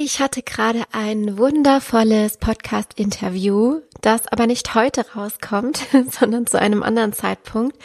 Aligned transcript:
Ich 0.00 0.20
hatte 0.20 0.44
gerade 0.44 0.84
ein 0.92 1.38
wundervolles 1.38 2.36
Podcast-Interview, 2.36 3.80
das 4.00 4.28
aber 4.28 4.46
nicht 4.46 4.76
heute 4.76 5.04
rauskommt, 5.16 5.80
sondern 6.12 6.46
zu 6.46 6.56
einem 6.56 6.84
anderen 6.84 7.12
Zeitpunkt. 7.12 7.76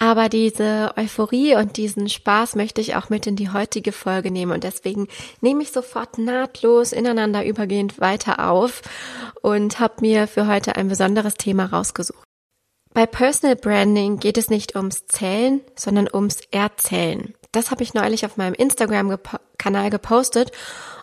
Aber 0.00 0.28
diese 0.28 0.92
Euphorie 0.96 1.54
und 1.54 1.76
diesen 1.76 2.08
Spaß 2.08 2.56
möchte 2.56 2.80
ich 2.80 2.96
auch 2.96 3.10
mit 3.10 3.28
in 3.28 3.36
die 3.36 3.50
heutige 3.50 3.92
Folge 3.92 4.32
nehmen 4.32 4.50
und 4.50 4.64
deswegen 4.64 5.06
nehme 5.40 5.62
ich 5.62 5.70
sofort 5.70 6.18
nahtlos 6.18 6.90
ineinander 6.90 7.46
übergehend 7.46 8.00
weiter 8.00 8.50
auf 8.50 8.82
und 9.40 9.78
habe 9.78 10.00
mir 10.00 10.26
für 10.26 10.48
heute 10.48 10.74
ein 10.74 10.88
besonderes 10.88 11.34
Thema 11.34 11.66
rausgesucht. 11.66 12.24
Bei 12.92 13.06
Personal 13.06 13.54
Branding 13.54 14.18
geht 14.18 14.36
es 14.36 14.50
nicht 14.50 14.74
ums 14.74 15.06
Zählen, 15.06 15.60
sondern 15.76 16.08
ums 16.12 16.40
Erzählen. 16.50 17.34
Das 17.52 17.70
habe 17.70 17.84
ich 17.84 17.94
neulich 17.94 18.26
auf 18.26 18.36
meinem 18.36 18.54
Instagram-Kanal 18.54 19.90
gepostet 19.90 20.50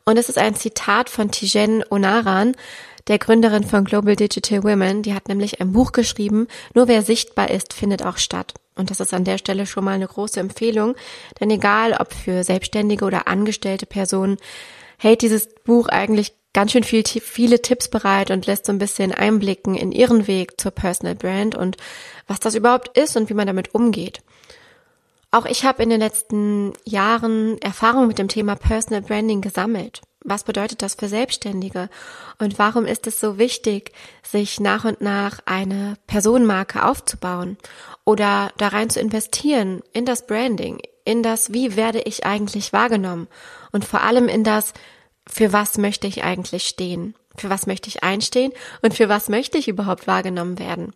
und 0.10 0.18
es 0.18 0.28
ist 0.28 0.40
ein 0.40 0.56
Zitat 0.56 1.08
von 1.08 1.30
Tijen 1.30 1.84
Onaran, 1.88 2.56
der 3.08 3.20
Gründerin 3.20 3.64
von 3.64 3.84
Global 3.84 4.16
Digital 4.16 4.64
Women. 4.64 5.04
Die 5.04 5.14
hat 5.14 5.28
nämlich 5.28 5.62
ein 5.62 5.72
Buch 5.72 5.92
geschrieben, 5.92 6.48
Nur 6.74 6.88
wer 6.88 7.04
sichtbar 7.04 7.52
ist, 7.52 7.74
findet 7.76 8.04
auch 8.04 8.18
statt. 8.18 8.56
Und 8.76 8.90
das 8.90 9.02
ist 9.02 9.14
an 9.14 9.24
der 9.24 9.38
Stelle 9.38 9.68
schon 9.68 9.84
mal 9.84 9.94
eine 9.94 10.08
große 10.08 10.40
Empfehlung, 10.40 10.96
denn 11.40 11.52
egal 11.52 11.96
ob 12.00 12.12
für 12.12 12.44
selbstständige 12.44 13.06
oder 13.06 13.28
angestellte 13.28 13.86
Personen, 13.86 14.38
hält 14.98 15.22
dieses 15.22 15.48
Buch 15.64 15.90
eigentlich 15.90 16.34
ganz 16.54 16.72
schön 16.72 16.84
viel, 16.84 17.04
viele 17.06 17.62
Tipps 17.62 17.88
bereit 17.88 18.32
und 18.32 18.48
lässt 18.48 18.66
so 18.66 18.72
ein 18.72 18.80
bisschen 18.80 19.12
einblicken 19.12 19.76
in 19.76 19.92
ihren 19.92 20.26
Weg 20.26 20.60
zur 20.60 20.72
Personal 20.72 21.14
Brand 21.14 21.54
und 21.54 21.78
was 22.26 22.40
das 22.40 22.56
überhaupt 22.56 22.98
ist 22.98 23.16
und 23.16 23.30
wie 23.30 23.36
man 23.36 23.46
damit 23.46 23.76
umgeht. 23.76 24.24
Auch 25.32 25.46
ich 25.46 25.64
habe 25.64 25.84
in 25.84 25.90
den 25.90 26.00
letzten 26.00 26.74
Jahren 26.86 27.62
Erfahrung 27.62 28.08
mit 28.08 28.18
dem 28.18 28.30
Thema 28.30 28.56
Personal 28.56 29.02
Branding 29.02 29.42
gesammelt. 29.42 30.02
Was 30.24 30.44
bedeutet 30.44 30.82
das 30.82 30.96
für 30.96 31.08
Selbstständige? 31.08 31.90
Und 32.40 32.60
warum 32.60 32.86
ist 32.86 33.08
es 33.08 33.20
so 33.20 33.38
wichtig, 33.38 33.94
sich 34.22 34.60
nach 34.60 34.84
und 34.84 35.00
nach 35.02 35.40
eine 35.46 35.96
Personenmarke 36.08 36.84
aufzubauen 36.84 37.58
oder 38.04 38.52
da 38.58 38.68
rein 38.70 38.90
zu 38.90 39.00
investieren 39.00 39.82
in 39.94 40.06
das 40.06 40.28
Branding, 40.28 40.82
in 41.06 41.24
das, 41.24 41.54
wie 41.54 41.76
werde 41.76 42.02
ich 42.02 42.26
eigentlich 42.26 42.74
wahrgenommen 42.74 43.28
und 43.72 43.86
vor 43.86 44.02
allem 44.02 44.28
in 44.28 44.44
das, 44.44 44.74
für 45.28 45.54
was 45.54 45.78
möchte 45.78 46.08
ich 46.08 46.24
eigentlich 46.24 46.68
stehen? 46.68 47.16
Für 47.36 47.50
was 47.50 47.68
möchte 47.68 47.88
ich 47.88 48.04
einstehen 48.04 48.52
und 48.82 48.94
für 48.94 49.08
was 49.08 49.30
möchte 49.30 49.58
ich 49.58 49.68
überhaupt 49.68 50.08
wahrgenommen 50.08 50.60
werden? 50.60 50.94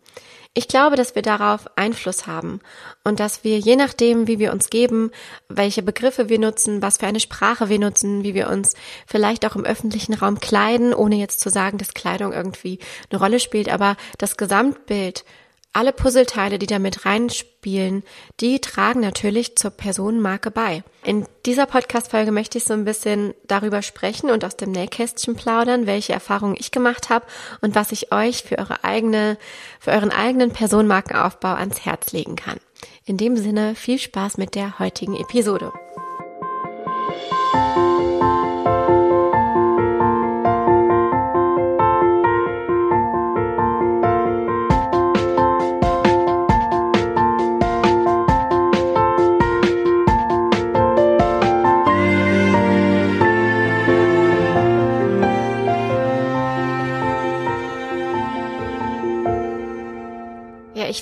Ich 0.56 0.68
glaube, 0.68 0.96
dass 0.96 1.16
wir 1.16 1.24
darauf 1.24 1.66
Einfluss 1.78 2.28
haben 2.28 2.60
und 3.04 3.20
dass 3.20 3.44
wir 3.44 3.58
je 3.58 3.76
nachdem, 3.76 4.28
wie 4.28 4.38
wir 4.38 4.52
uns 4.52 4.70
geben, 4.70 5.10
welche 5.50 5.82
Begriffe 5.82 6.30
wir 6.30 6.38
nutzen, 6.38 6.84
was 6.84 6.98
für 6.98 7.08
eine 7.08 7.20
Sprache 7.20 7.70
wir 7.70 7.80
nutzen, 7.80 8.24
wie 8.24 8.36
wir 8.36 8.50
uns 8.50 8.76
vielleicht 9.08 9.48
auch 9.48 9.56
im 9.56 9.66
öffentlichen 9.66 10.14
Raum 10.14 10.40
kleiden, 10.40 10.94
ohne 10.94 11.16
jetzt 11.16 11.40
zu 11.40 11.50
sagen, 11.50 11.80
dass 11.80 11.96
Kleidung 11.96 12.34
irgendwie 12.34 12.78
eine 13.10 13.20
Rolle 13.20 13.40
spielt, 13.40 13.68
aber 13.68 13.96
das 14.20 14.38
Gesamtbild 14.38 15.26
alle 15.74 15.92
Puzzleteile, 15.92 16.60
die 16.60 16.68
damit 16.68 17.06
reinspielen, 17.06 18.04
die 18.40 18.62
tragen 18.62 19.02
natürlich 19.02 19.56
zur 19.56 19.72
Personenmarke 19.72 20.52
bei. 20.52 20.84
In 21.04 21.26
dieser 21.46 21.66
Podcast-Folge 21.66 22.32
möchte 22.32 22.60
ich 22.60 22.64
so 22.64 22.74
ein 22.74 22.86
bisschen 22.86 23.34
darüber 23.48 23.82
sprechen 23.82 24.30
und 24.30 24.46
aus 24.46 24.56
dem 24.56 24.72
Nähkästchen 24.72 25.36
plaudern, 25.36 25.88
welche 25.88 26.14
Erfahrungen 26.14 26.56
ich 26.58 26.72
gemacht 26.72 27.10
habe 27.10 27.26
und 27.62 27.76
was 27.76 27.92
ich 27.92 28.14
euch 28.14 28.44
für 28.44 28.60
eure 28.60 28.84
eigene, 28.84 29.38
für 29.80 29.92
euren 29.92 30.12
eigenen 30.12 30.52
Personenmarkenaufbau 30.52 31.56
ans 31.56 31.84
Herz 31.86 32.12
legen 32.14 32.36
kann. 32.36 32.60
In 33.06 33.18
dem 33.18 33.36
Sinne 33.36 33.76
viel 33.76 34.00
Spaß 34.00 34.38
mit 34.38 34.56
der 34.56 34.80
heutigen 34.80 35.16
Episode. 35.16 35.74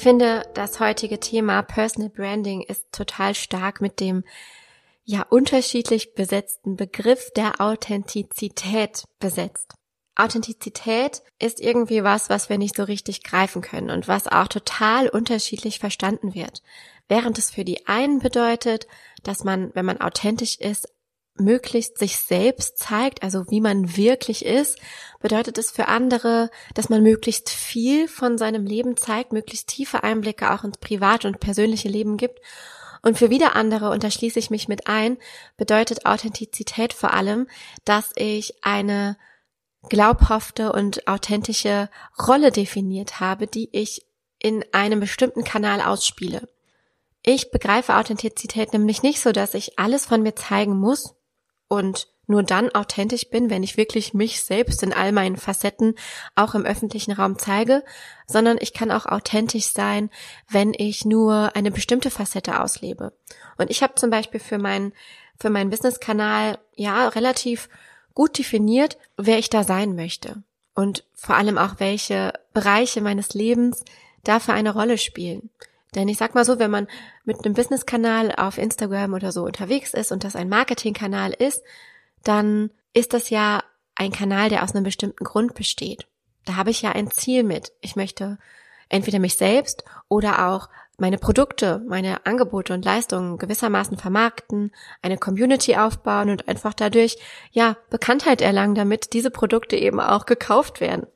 Finde, 0.01 0.44
das 0.53 0.79
heutige 0.79 1.19
Thema 1.19 1.62
Personal 1.62 2.09
Branding 2.09 2.62
ist 2.62 2.91
total 2.91 3.35
stark 3.35 3.81
mit 3.81 4.00
dem 4.00 4.23
ja 5.03 5.23
unterschiedlich 5.23 6.13
besetzten 6.13 6.75
Begriff 6.75 7.31
der 7.35 7.59
Authentizität 7.59 9.06
besetzt. 9.19 9.73
Authentizität 10.16 11.23
ist 11.39 11.59
irgendwie 11.59 12.03
was, 12.03 12.29
was 12.29 12.50
wir 12.50 12.57
nicht 12.57 12.75
so 12.75 12.84
richtig 12.84 13.23
greifen 13.23 13.62
können 13.62 13.89
und 13.89 14.07
was 14.07 14.28
auch 14.28 14.47
total 14.47 15.09
unterschiedlich 15.09 15.79
verstanden 15.79 16.35
wird. 16.35 16.62
Während 17.07 17.38
es 17.38 17.50
für 17.50 17.66
die 17.66 17.88
einen 17.88 18.19
bedeutet, 18.19 18.88
dass 19.23 19.44
man, 19.44 19.73
wenn 19.73 19.85
man 19.85 20.00
authentisch 20.00 20.57
ist, 20.57 20.88
möglichst 21.36 21.97
sich 21.97 22.18
selbst 22.18 22.78
zeigt, 22.78 23.24
also 23.24 23.50
wie 23.50 23.62
man 23.62 23.96
wirklich 23.96 24.46
ist, 24.46 24.80
bedeutet 25.19 25.58
es 25.58 25.72
für 25.72 25.88
andere, 25.88 26.50
dass 26.74 26.90
man 26.90 27.03
möglichst 27.03 27.50
viel 27.50 28.08
von 28.08 28.38
seinem 28.38 28.66
Leben 28.66 28.97
zeigt, 28.97 29.34
möglichst 29.34 29.69
tiefe 29.69 30.03
Einblicke 30.03 30.52
auch 30.52 30.64
ins 30.64 30.78
private 30.78 31.28
und 31.28 31.40
persönliche 31.40 31.90
Leben 31.90 32.18
gibt. 32.18 32.40
Und 33.02 33.18
für 33.18 33.30
wieder 33.30 33.56
andere, 33.56 33.90
und 33.90 34.03
da 34.03 34.12
schließe 34.12 34.38
ich 34.38 34.52
mich 34.52 34.68
mit 34.68 34.88
ein, 34.88 35.18
bedeutet 35.58 36.06
Authentizität 36.06 36.94
vor 36.94 37.14
allem, 37.14 37.48
dass 37.84 38.12
ich 38.16 38.63
eine 38.63 39.18
glaubhafte 39.90 40.72
und 40.72 41.08
authentische 41.08 41.90
Rolle 42.28 42.52
definiert 42.52 43.19
habe, 43.19 43.48
die 43.48 43.69
ich 43.72 44.06
in 44.38 44.63
einem 44.72 45.00
bestimmten 45.00 45.44
Kanal 45.44 45.81
ausspiele. 45.81 46.48
Ich 47.24 47.52
begreife 47.52 47.96
Authentizität 47.96 48.74
nämlich 48.74 49.03
nicht 49.03 49.19
so, 49.19 49.31
dass 49.31 49.53
ich 49.53 49.78
alles 49.78 50.06
von 50.06 50.24
mir 50.24 50.36
zeigen 50.36 50.75
muss, 50.75 51.16
und 51.72 52.09
nur 52.28 52.44
dann 52.44 52.70
authentisch 52.76 53.30
bin, 53.30 53.50
wenn 53.50 53.64
ich 53.64 53.78
wirklich 53.78 54.14
mich 54.14 54.42
selbst 54.42 54.84
in 54.84 54.92
all 54.92 55.14
meinen 55.14 55.38
Facetten 55.38 55.96
auch 56.36 56.54
im 56.54 56.66
öffentlichen 56.66 57.14
Raum 57.14 57.40
zeige, 57.40 57.82
sondern 58.28 58.58
ich 58.59 58.74
kann 58.74 58.92
auch 58.92 59.06
authentisch 59.06 59.68
sein, 59.68 60.10
wenn 60.50 60.74
ich 60.78 61.06
nur 61.06 61.56
eine 61.56 61.72
bestimmte 61.72 62.12
Facette 62.12 62.60
auslebe. 62.60 63.14
Und 63.58 63.72
ich 63.72 63.84
habe 63.84 63.96
zum 63.96 64.10
Beispiel 64.10 64.42
für 64.42 64.58
meinen 64.58 64.92
für 65.40 65.50
meinen 65.50 65.70
Business-Kanal 65.70 66.60
ja 66.76 67.08
relativ 67.08 67.70
gut 68.14 68.38
definiert, 68.38 68.98
wer 69.16 69.40
ich 69.40 69.50
da 69.50 69.64
sein 69.64 69.96
möchte 69.96 70.44
und 70.76 71.06
vor 71.16 71.36
allem 71.36 71.58
auch 71.58 71.76
welche 71.78 72.34
Bereiche 72.54 73.00
meines 73.00 73.34
Lebens 73.34 73.86
dafür 74.26 74.56
eine 74.56 74.74
Rolle 74.74 74.98
spielen. 74.98 75.50
Denn 75.96 76.07
ich 76.07 76.18
sag 76.18 76.35
mal 76.35 76.46
so, 76.46 76.57
wenn 76.57 76.72
man 76.72 76.88
mit 77.25 77.44
einem 77.44 77.53
Business-Kanal 77.53 78.34
auf 78.38 78.57
Instagram 78.57 79.13
oder 79.13 79.31
so 79.31 79.44
unterwegs 79.44 79.94
ist 79.94 80.12
und 80.12 80.24
das 80.24 80.35
ein 80.35 80.47
Marketing-Kanal 80.47 81.34
ist, 81.34 81.63
dann 82.24 82.72
ist 82.94 83.13
das 83.13 83.29
ja 83.29 83.63
ein 83.96 84.12
Kanal, 84.12 84.50
der 84.50 84.63
aus 84.63 84.74
einem 84.74 84.85
bestimmten 84.85 85.25
Grund 85.25 85.53
besteht. 85.53 86.07
Da 86.46 86.56
habe 86.56 86.69
ich 86.69 86.81
ja 86.81 86.91
ein 86.91 87.12
Ziel 87.12 87.44
mit. 87.44 87.74
Ich 87.81 87.96
möchte 87.96 88.38
entweder 88.90 89.19
mich 89.19 89.35
selbst 89.35 89.84
oder 90.07 90.47
auch 90.47 90.69
meine 90.97 91.18
Produkte, 91.18 91.84
meine 91.88 92.25
Angebote 92.25 92.74
und 92.74 92.85
Leistungen 92.85 93.38
gewissermaßen 93.38 93.97
vermarkten, 93.97 94.72
eine 95.01 95.18
Community 95.18 95.75
aufbauen 95.75 96.30
und 96.30 96.47
einfach 96.47 96.74
dadurch, 96.74 97.18
ja, 97.51 97.75
Bekanntheit 97.90 98.41
erlangen, 98.41 98.75
damit 98.75 99.13
diese 99.13 99.31
Produkte 99.31 99.75
eben 99.75 100.00
auch 100.00 100.25
gekauft 100.25 100.80
werden. 100.80 101.07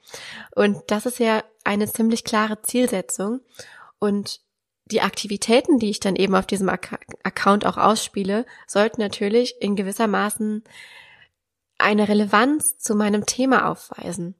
Und 0.56 0.80
das 0.88 1.06
ist 1.06 1.20
ja 1.20 1.44
eine 1.64 1.88
ziemlich 1.92 2.24
klare 2.24 2.62
Zielsetzung. 2.62 3.42
Und 4.00 4.42
die 4.86 5.02
Aktivitäten, 5.02 5.80
die 5.80 5.90
ich 5.90 6.00
dann 6.00 6.16
eben 6.16 6.36
auf 6.36 6.46
diesem 6.46 6.70
Account 6.70 7.66
auch 7.66 7.78
ausspiele, 7.78 8.46
sollten 8.68 9.02
natürlich 9.02 9.62
in 9.62 9.76
gewisser 9.76 10.08
Maßen 10.08 10.64
eine 11.78 12.08
Relevanz 12.08 12.78
zu 12.78 12.96
meinem 12.96 13.26
Thema 13.26 13.70
aufweisen. 13.70 14.36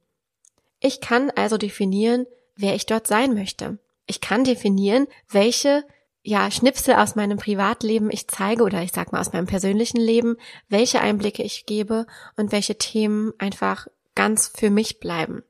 Ich 0.78 1.00
kann 1.00 1.30
also 1.30 1.58
definieren, 1.58 2.26
wer 2.54 2.74
ich 2.74 2.86
dort 2.86 3.06
sein 3.06 3.34
möchte. 3.34 3.78
Ich 4.06 4.20
kann 4.20 4.44
definieren, 4.44 5.06
welche 5.28 5.84
ja, 6.22 6.50
Schnipsel 6.50 6.94
aus 6.94 7.14
meinem 7.14 7.38
Privatleben 7.38 8.10
ich 8.10 8.26
zeige 8.26 8.64
oder 8.64 8.82
ich 8.82 8.92
sag 8.92 9.12
mal 9.12 9.20
aus 9.20 9.32
meinem 9.32 9.46
persönlichen 9.46 10.00
Leben, 10.00 10.36
welche 10.68 11.00
Einblicke 11.00 11.42
ich 11.42 11.66
gebe 11.66 12.06
und 12.36 12.50
welche 12.50 12.76
Themen 12.78 13.32
einfach 13.38 13.86
ganz 14.16 14.48
für 14.48 14.70
mich 14.70 14.98
bleiben. 14.98 15.44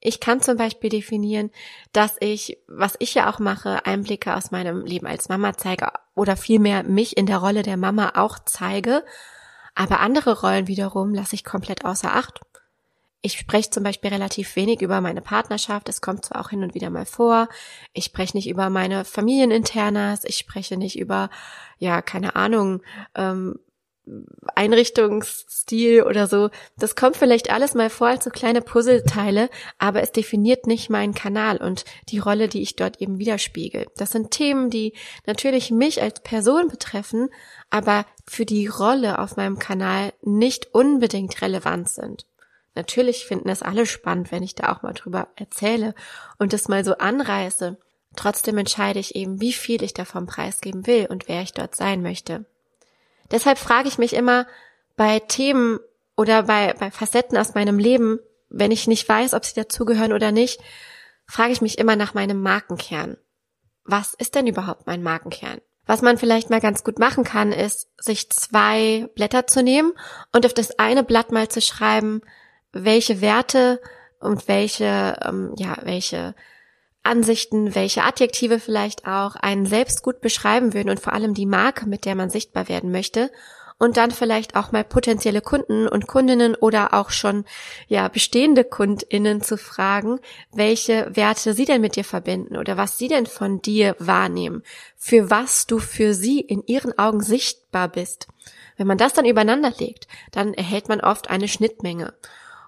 Ich 0.00 0.20
kann 0.20 0.40
zum 0.40 0.56
Beispiel 0.56 0.90
definieren, 0.90 1.50
dass 1.92 2.16
ich, 2.20 2.58
was 2.68 2.96
ich 2.98 3.14
ja 3.14 3.30
auch 3.30 3.38
mache, 3.38 3.86
Einblicke 3.86 4.34
aus 4.34 4.50
meinem 4.50 4.84
Leben 4.84 5.06
als 5.06 5.28
Mama 5.28 5.56
zeige 5.56 5.90
oder 6.14 6.36
vielmehr 6.36 6.82
mich 6.82 7.16
in 7.16 7.26
der 7.26 7.38
Rolle 7.38 7.62
der 7.62 7.76
Mama 7.76 8.12
auch 8.16 8.38
zeige. 8.44 9.04
Aber 9.74 10.00
andere 10.00 10.40
Rollen 10.40 10.68
wiederum 10.68 11.14
lasse 11.14 11.34
ich 11.34 11.44
komplett 11.44 11.84
außer 11.84 12.14
Acht. 12.14 12.40
Ich 13.22 13.38
spreche 13.38 13.70
zum 13.70 13.82
Beispiel 13.82 14.10
relativ 14.10 14.54
wenig 14.54 14.82
über 14.82 15.00
meine 15.00 15.20
Partnerschaft. 15.20 15.88
Es 15.88 16.00
kommt 16.00 16.24
zwar 16.24 16.40
auch 16.40 16.50
hin 16.50 16.62
und 16.62 16.74
wieder 16.74 16.90
mal 16.90 17.06
vor. 17.06 17.48
Ich 17.92 18.04
spreche 18.04 18.36
nicht 18.36 18.48
über 18.48 18.70
meine 18.70 19.04
Familieninternas. 19.04 20.24
Ich 20.24 20.36
spreche 20.36 20.76
nicht 20.76 20.98
über, 20.98 21.30
ja, 21.78 22.02
keine 22.02 22.36
Ahnung, 22.36 22.82
ähm, 23.16 23.58
Einrichtungsstil 24.54 26.02
oder 26.02 26.26
so. 26.26 26.50
Das 26.78 26.94
kommt 26.94 27.16
vielleicht 27.16 27.50
alles 27.50 27.74
mal 27.74 27.90
vor 27.90 28.08
als 28.08 28.24
so 28.24 28.30
kleine 28.30 28.62
Puzzleteile, 28.62 29.50
aber 29.78 30.02
es 30.02 30.12
definiert 30.12 30.66
nicht 30.66 30.90
meinen 30.90 31.14
Kanal 31.14 31.56
und 31.56 31.84
die 32.08 32.18
Rolle, 32.18 32.48
die 32.48 32.62
ich 32.62 32.76
dort 32.76 33.00
eben 33.00 33.18
widerspiegel. 33.18 33.86
Das 33.96 34.10
sind 34.10 34.30
Themen, 34.30 34.70
die 34.70 34.92
natürlich 35.26 35.70
mich 35.70 36.00
als 36.00 36.20
Person 36.20 36.68
betreffen, 36.68 37.30
aber 37.68 38.06
für 38.26 38.46
die 38.46 38.68
Rolle 38.68 39.18
auf 39.18 39.36
meinem 39.36 39.58
Kanal 39.58 40.12
nicht 40.22 40.74
unbedingt 40.74 41.42
relevant 41.42 41.88
sind. 41.88 42.26
Natürlich 42.76 43.24
finden 43.24 43.48
es 43.48 43.62
alle 43.62 43.86
spannend, 43.86 44.30
wenn 44.30 44.42
ich 44.42 44.54
da 44.54 44.72
auch 44.72 44.82
mal 44.82 44.92
drüber 44.92 45.28
erzähle 45.34 45.94
und 46.38 46.52
das 46.52 46.68
mal 46.68 46.84
so 46.84 46.96
anreiße. 46.98 47.78
Trotzdem 48.14 48.58
entscheide 48.58 48.98
ich 48.98 49.14
eben, 49.16 49.40
wie 49.40 49.52
viel 49.52 49.82
ich 49.82 49.94
davon 49.94 50.26
preisgeben 50.26 50.86
will 50.86 51.06
und 51.10 51.26
wer 51.28 51.42
ich 51.42 51.52
dort 51.52 51.74
sein 51.74 52.02
möchte. 52.02 52.44
Deshalb 53.30 53.58
frage 53.58 53.88
ich 53.88 53.98
mich 53.98 54.14
immer 54.14 54.46
bei 54.96 55.20
Themen 55.20 55.78
oder 56.16 56.44
bei, 56.44 56.72
bei 56.74 56.90
Facetten 56.90 57.36
aus 57.36 57.54
meinem 57.54 57.78
Leben, 57.78 58.18
wenn 58.48 58.70
ich 58.70 58.86
nicht 58.86 59.08
weiß, 59.08 59.34
ob 59.34 59.44
sie 59.44 59.54
dazugehören 59.54 60.12
oder 60.12 60.32
nicht, 60.32 60.60
frage 61.26 61.52
ich 61.52 61.60
mich 61.60 61.78
immer 61.78 61.96
nach 61.96 62.14
meinem 62.14 62.40
Markenkern. 62.40 63.16
Was 63.84 64.14
ist 64.14 64.34
denn 64.34 64.46
überhaupt 64.46 64.86
mein 64.86 65.02
Markenkern? 65.02 65.60
Was 65.86 66.02
man 66.02 66.18
vielleicht 66.18 66.50
mal 66.50 66.60
ganz 66.60 66.82
gut 66.82 66.98
machen 66.98 67.22
kann, 67.22 67.52
ist, 67.52 67.88
sich 67.98 68.30
zwei 68.30 69.08
Blätter 69.14 69.46
zu 69.46 69.62
nehmen 69.62 69.92
und 70.32 70.44
auf 70.44 70.52
das 70.52 70.78
eine 70.78 71.04
Blatt 71.04 71.30
mal 71.30 71.48
zu 71.48 71.60
schreiben, 71.60 72.22
welche 72.72 73.20
Werte 73.20 73.80
und 74.18 74.48
welche, 74.48 75.16
ähm, 75.24 75.54
ja, 75.56 75.76
welche 75.82 76.34
Ansichten, 77.06 77.74
welche 77.74 78.02
Adjektive 78.02 78.58
vielleicht 78.58 79.06
auch 79.06 79.36
einen 79.36 79.66
selbst 79.66 80.02
gut 80.02 80.20
beschreiben 80.20 80.74
würden 80.74 80.90
und 80.90 81.00
vor 81.00 81.12
allem 81.12 81.34
die 81.34 81.46
Marke, 81.46 81.86
mit 81.86 82.04
der 82.04 82.14
man 82.14 82.30
sichtbar 82.30 82.68
werden 82.68 82.90
möchte 82.90 83.30
und 83.78 83.96
dann 83.96 84.10
vielleicht 84.10 84.56
auch 84.56 84.72
mal 84.72 84.84
potenzielle 84.84 85.40
Kunden 85.40 85.86
und 85.86 86.06
Kundinnen 86.06 86.54
oder 86.54 86.94
auch 86.94 87.10
schon 87.10 87.44
ja 87.88 88.08
bestehende 88.08 88.64
Kundinnen 88.64 89.42
zu 89.42 89.58
fragen, 89.58 90.20
welche 90.52 91.14
Werte 91.14 91.52
sie 91.52 91.64
denn 91.64 91.80
mit 91.80 91.96
dir 91.96 92.04
verbinden 92.04 92.56
oder 92.56 92.76
was 92.76 92.98
sie 92.98 93.08
denn 93.08 93.26
von 93.26 93.60
dir 93.60 93.94
wahrnehmen, 93.98 94.62
für 94.96 95.30
was 95.30 95.66
du 95.66 95.78
für 95.78 96.14
sie 96.14 96.40
in 96.40 96.62
ihren 96.66 96.98
Augen 96.98 97.22
sichtbar 97.22 97.88
bist. 97.88 98.28
Wenn 98.76 98.86
man 98.86 98.98
das 98.98 99.12
dann 99.12 99.24
übereinander 99.24 99.72
legt, 99.78 100.06
dann 100.32 100.54
erhält 100.54 100.88
man 100.88 101.00
oft 101.00 101.30
eine 101.30 101.48
Schnittmenge. 101.48 102.14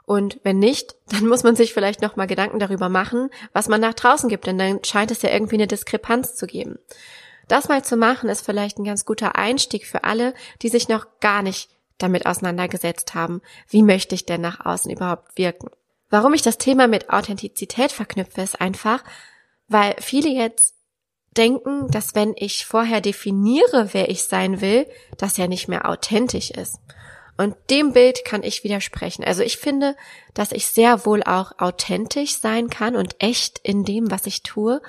Und 0.09 0.41
wenn 0.43 0.59
nicht, 0.59 0.97
dann 1.11 1.27
muss 1.27 1.43
man 1.43 1.55
sich 1.55 1.75
vielleicht 1.75 2.01
nochmal 2.01 2.27
Gedanken 2.27 2.59
darüber 2.59 2.89
machen, 2.89 3.29
was 3.53 3.69
man 3.69 3.81
nach 3.81 3.95
draußen 3.95 4.31
gibt, 4.31 4.47
denn 4.47 4.59
dann 4.59 4.83
scheint 4.83 5.11
es 5.11 5.23
ja 5.23 5.31
irgendwie 5.31 5.57
eine 5.57 5.67
Diskrepanz 5.67 6.35
zu 6.35 6.47
geben. 6.47 6.79
Das 7.47 7.69
mal 7.69 7.85
zu 7.85 7.97
machen, 7.97 8.31
ist 8.31 8.45
vielleicht 8.45 8.79
ein 8.79 8.85
ganz 8.85 9.05
guter 9.05 9.37
Einstieg 9.37 9.87
für 9.87 10.05
alle, 10.05 10.35
die 10.63 10.71
sich 10.71 10.89
noch 10.89 11.07
gar 11.21 11.43
nicht 11.43 11.71
damit 11.99 12.27
auseinandergesetzt 12.27 13.15
haben. 13.15 13.43
Wie 13.69 13.83
möchte 13.83 14.15
ich 14.15 14.25
denn 14.25 14.41
nach 14.41 14.65
außen 14.65 14.91
überhaupt 14.91 15.37
wirken? 15.37 15.69
Warum 16.11 16.33
ich 16.33 16.43
das 16.43 16.57
Thema 16.57 16.89
mit 16.89 17.11
Authentizität 17.11 17.93
verknüpfe, 17.93 18.41
ist 18.41 18.61
einfach, 18.61 19.05
weil 19.67 19.95
viele 19.99 20.31
jetzt 20.31 20.75
denken, 21.37 21.91
dass 21.91 22.15
wenn 22.15 22.33
ich 22.37 22.65
vorher 22.65 23.03
definiere, 23.03 23.91
wer 23.93 24.09
ich 24.09 24.25
sein 24.25 24.63
will, 24.63 24.87
das 25.19 25.37
ja 25.37 25.49
nicht 25.49 25.69
mehr 25.69 25.89
authentisch 25.89 26.51
ist. 26.51 26.81
Und 27.39 27.55
dem 27.71 27.93
Bild 27.93 28.25
kann 28.25 28.43
ich 28.43 28.65
widersprechen. 28.65 29.25
Also 29.25 29.43
ich 29.43 29.57
finde, 29.57 29.97
dass 30.35 30.51
ich 30.51 30.67
sehr 30.67 31.07
wohl 31.07 31.23
auch 31.23 31.53
authentisch 31.59 32.37
sein 32.37 32.69
kann 32.69 32.97
und 32.97 33.15
echt 33.21 33.61
in 33.63 33.85
dem, 33.85 34.11
was 34.11 34.27
ich 34.27 34.43
tue, 34.43 34.83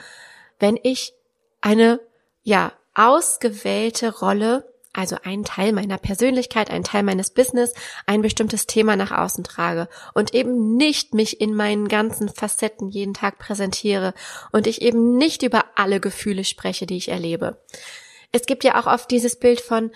wenn 0.59 0.77
ich 0.81 1.13
eine, 1.61 2.01
ja, 2.43 2.73
ausgewählte 2.95 4.17
Rolle, 4.17 4.67
also 4.93 5.17
einen 5.23 5.45
Teil 5.45 5.73
meiner 5.73 5.99
Persönlichkeit, 5.99 6.71
einen 6.71 6.83
Teil 6.83 7.03
meines 7.03 7.29
Business, 7.29 7.73
ein 8.07 8.23
bestimmtes 8.23 8.65
Thema 8.65 8.95
nach 8.95 9.11
außen 9.11 9.43
trage 9.43 9.87
und 10.15 10.33
eben 10.33 10.75
nicht 10.75 11.13
mich 11.13 11.39
in 11.39 11.53
meinen 11.53 11.87
ganzen 11.87 12.29
Facetten 12.29 12.89
jeden 12.89 13.13
Tag 13.13 13.37
präsentiere 13.37 14.15
und 14.51 14.65
ich 14.65 14.81
eben 14.81 15.17
nicht 15.17 15.43
über 15.43 15.65
alle 15.75 15.99
Gefühle 15.99 16.43
spreche, 16.43 16.87
die 16.87 16.97
ich 16.97 17.09
erlebe. 17.09 17.61
Es 18.31 18.47
gibt 18.47 18.63
ja 18.63 18.81
auch 18.81 18.87
oft 18.87 19.11
dieses 19.11 19.35
Bild 19.35 19.61
von, 19.61 19.91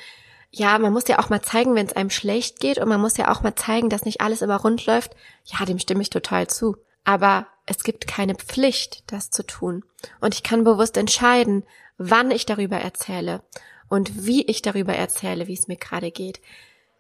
ja, 0.56 0.78
man 0.78 0.94
muss 0.94 1.08
ja 1.08 1.18
auch 1.18 1.30
mal 1.30 1.42
zeigen, 1.42 1.74
wenn 1.74 1.88
es 1.88 1.94
einem 1.94 2.12
schlecht 2.12 2.60
geht 2.60 2.78
und 2.78 2.88
man 2.88 3.02
muss 3.02 3.18
ja 3.18 3.32
auch 3.32 3.42
mal 3.42 3.56
zeigen, 3.56 3.90
dass 3.90 4.06
nicht 4.06 4.22
alles 4.22 4.44
immer 4.44 4.58
rund 4.58 4.86
läuft. 4.86 5.16
Ja, 5.46 5.66
dem 5.66 5.80
stimme 5.80 6.04
ich 6.04 6.12
total 6.12 6.46
zu. 6.46 6.78
Aber 7.04 7.48
es 7.66 7.84
gibt 7.84 8.06
keine 8.06 8.36
Pflicht, 8.36 9.04
das 9.12 9.32
zu 9.32 9.44
tun. 9.44 9.84
Und 10.22 10.36
ich 10.36 10.44
kann 10.44 10.64
bewusst 10.64 10.96
entscheiden, 10.96 11.64
wann 11.98 12.30
ich 12.30 12.46
darüber 12.46 12.78
erzähle 12.78 13.42
und 13.90 14.28
wie 14.28 14.44
ich 14.44 14.62
darüber 14.62 14.94
erzähle, 14.94 15.48
wie 15.48 15.56
es 15.56 15.68
mir 15.68 15.78
gerade 15.78 16.12
geht. 16.12 16.40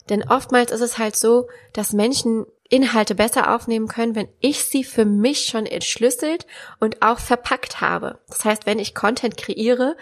Denn 0.09 0.27
oftmals 0.27 0.71
ist 0.71 0.81
es 0.81 0.97
halt 0.97 1.15
so, 1.15 1.47
dass 1.73 1.93
Menschen 1.93 2.47
Inhalte 2.69 3.13
besser 3.13 3.53
aufnehmen 3.53 3.87
können, 3.87 4.15
wenn 4.15 4.29
ich 4.39 4.63
sie 4.63 4.83
für 4.83 5.05
mich 5.05 5.45
schon 5.45 5.67
entschlüsselt 5.67 6.47
und 6.79 7.03
auch 7.03 7.19
verpackt 7.19 7.81
habe. 7.81 8.19
Das 8.29 8.45
heißt, 8.45 8.65
wenn 8.65 8.79
ich 8.79 8.95
Content 8.95 9.37
kreiere, 9.37 9.95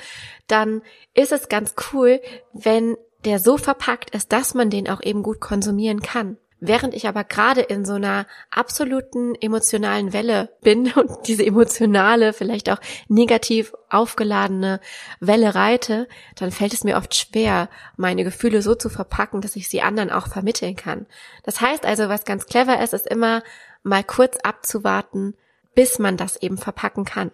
dann 0.47 0.81
ist 1.13 1.33
es 1.33 1.49
ganz 1.49 1.75
cool, 1.91 2.21
wenn 2.53 2.95
der 3.25 3.39
so 3.39 3.57
verpackt 3.57 4.11
ist, 4.11 4.31
dass 4.31 4.53
man 4.53 4.69
den 4.69 4.89
auch 4.89 5.01
eben 5.01 5.23
gut 5.23 5.39
konsumieren 5.39 6.01
kann. 6.01 6.37
Während 6.63 6.93
ich 6.93 7.07
aber 7.07 7.23
gerade 7.23 7.61
in 7.61 7.85
so 7.85 7.93
einer 7.93 8.27
absoluten 8.51 9.33
emotionalen 9.33 10.13
Welle 10.13 10.55
bin 10.61 10.91
und 10.95 11.27
diese 11.27 11.43
emotionale, 11.43 12.33
vielleicht 12.33 12.69
auch 12.69 12.79
negativ 13.07 13.73
aufgeladene 13.89 14.79
Welle 15.19 15.55
reite, 15.55 16.07
dann 16.35 16.51
fällt 16.51 16.73
es 16.73 16.83
mir 16.83 16.97
oft 16.97 17.15
schwer, 17.15 17.67
meine 17.97 18.23
Gefühle 18.23 18.61
so 18.61 18.75
zu 18.75 18.89
verpacken, 18.89 19.41
dass 19.41 19.55
ich 19.55 19.69
sie 19.69 19.81
anderen 19.81 20.11
auch 20.11 20.27
vermitteln 20.27 20.75
kann. 20.75 21.07
Das 21.43 21.61
heißt 21.61 21.83
also, 21.83 22.09
was 22.09 22.25
ganz 22.25 22.45
clever 22.45 22.79
ist, 22.81 22.93
ist 22.93 23.07
immer 23.07 23.41
mal 23.81 24.03
kurz 24.03 24.37
abzuwarten, 24.37 25.33
bis 25.73 25.97
man 25.97 26.15
das 26.15 26.37
eben 26.37 26.59
verpacken 26.59 27.05
kann. 27.05 27.31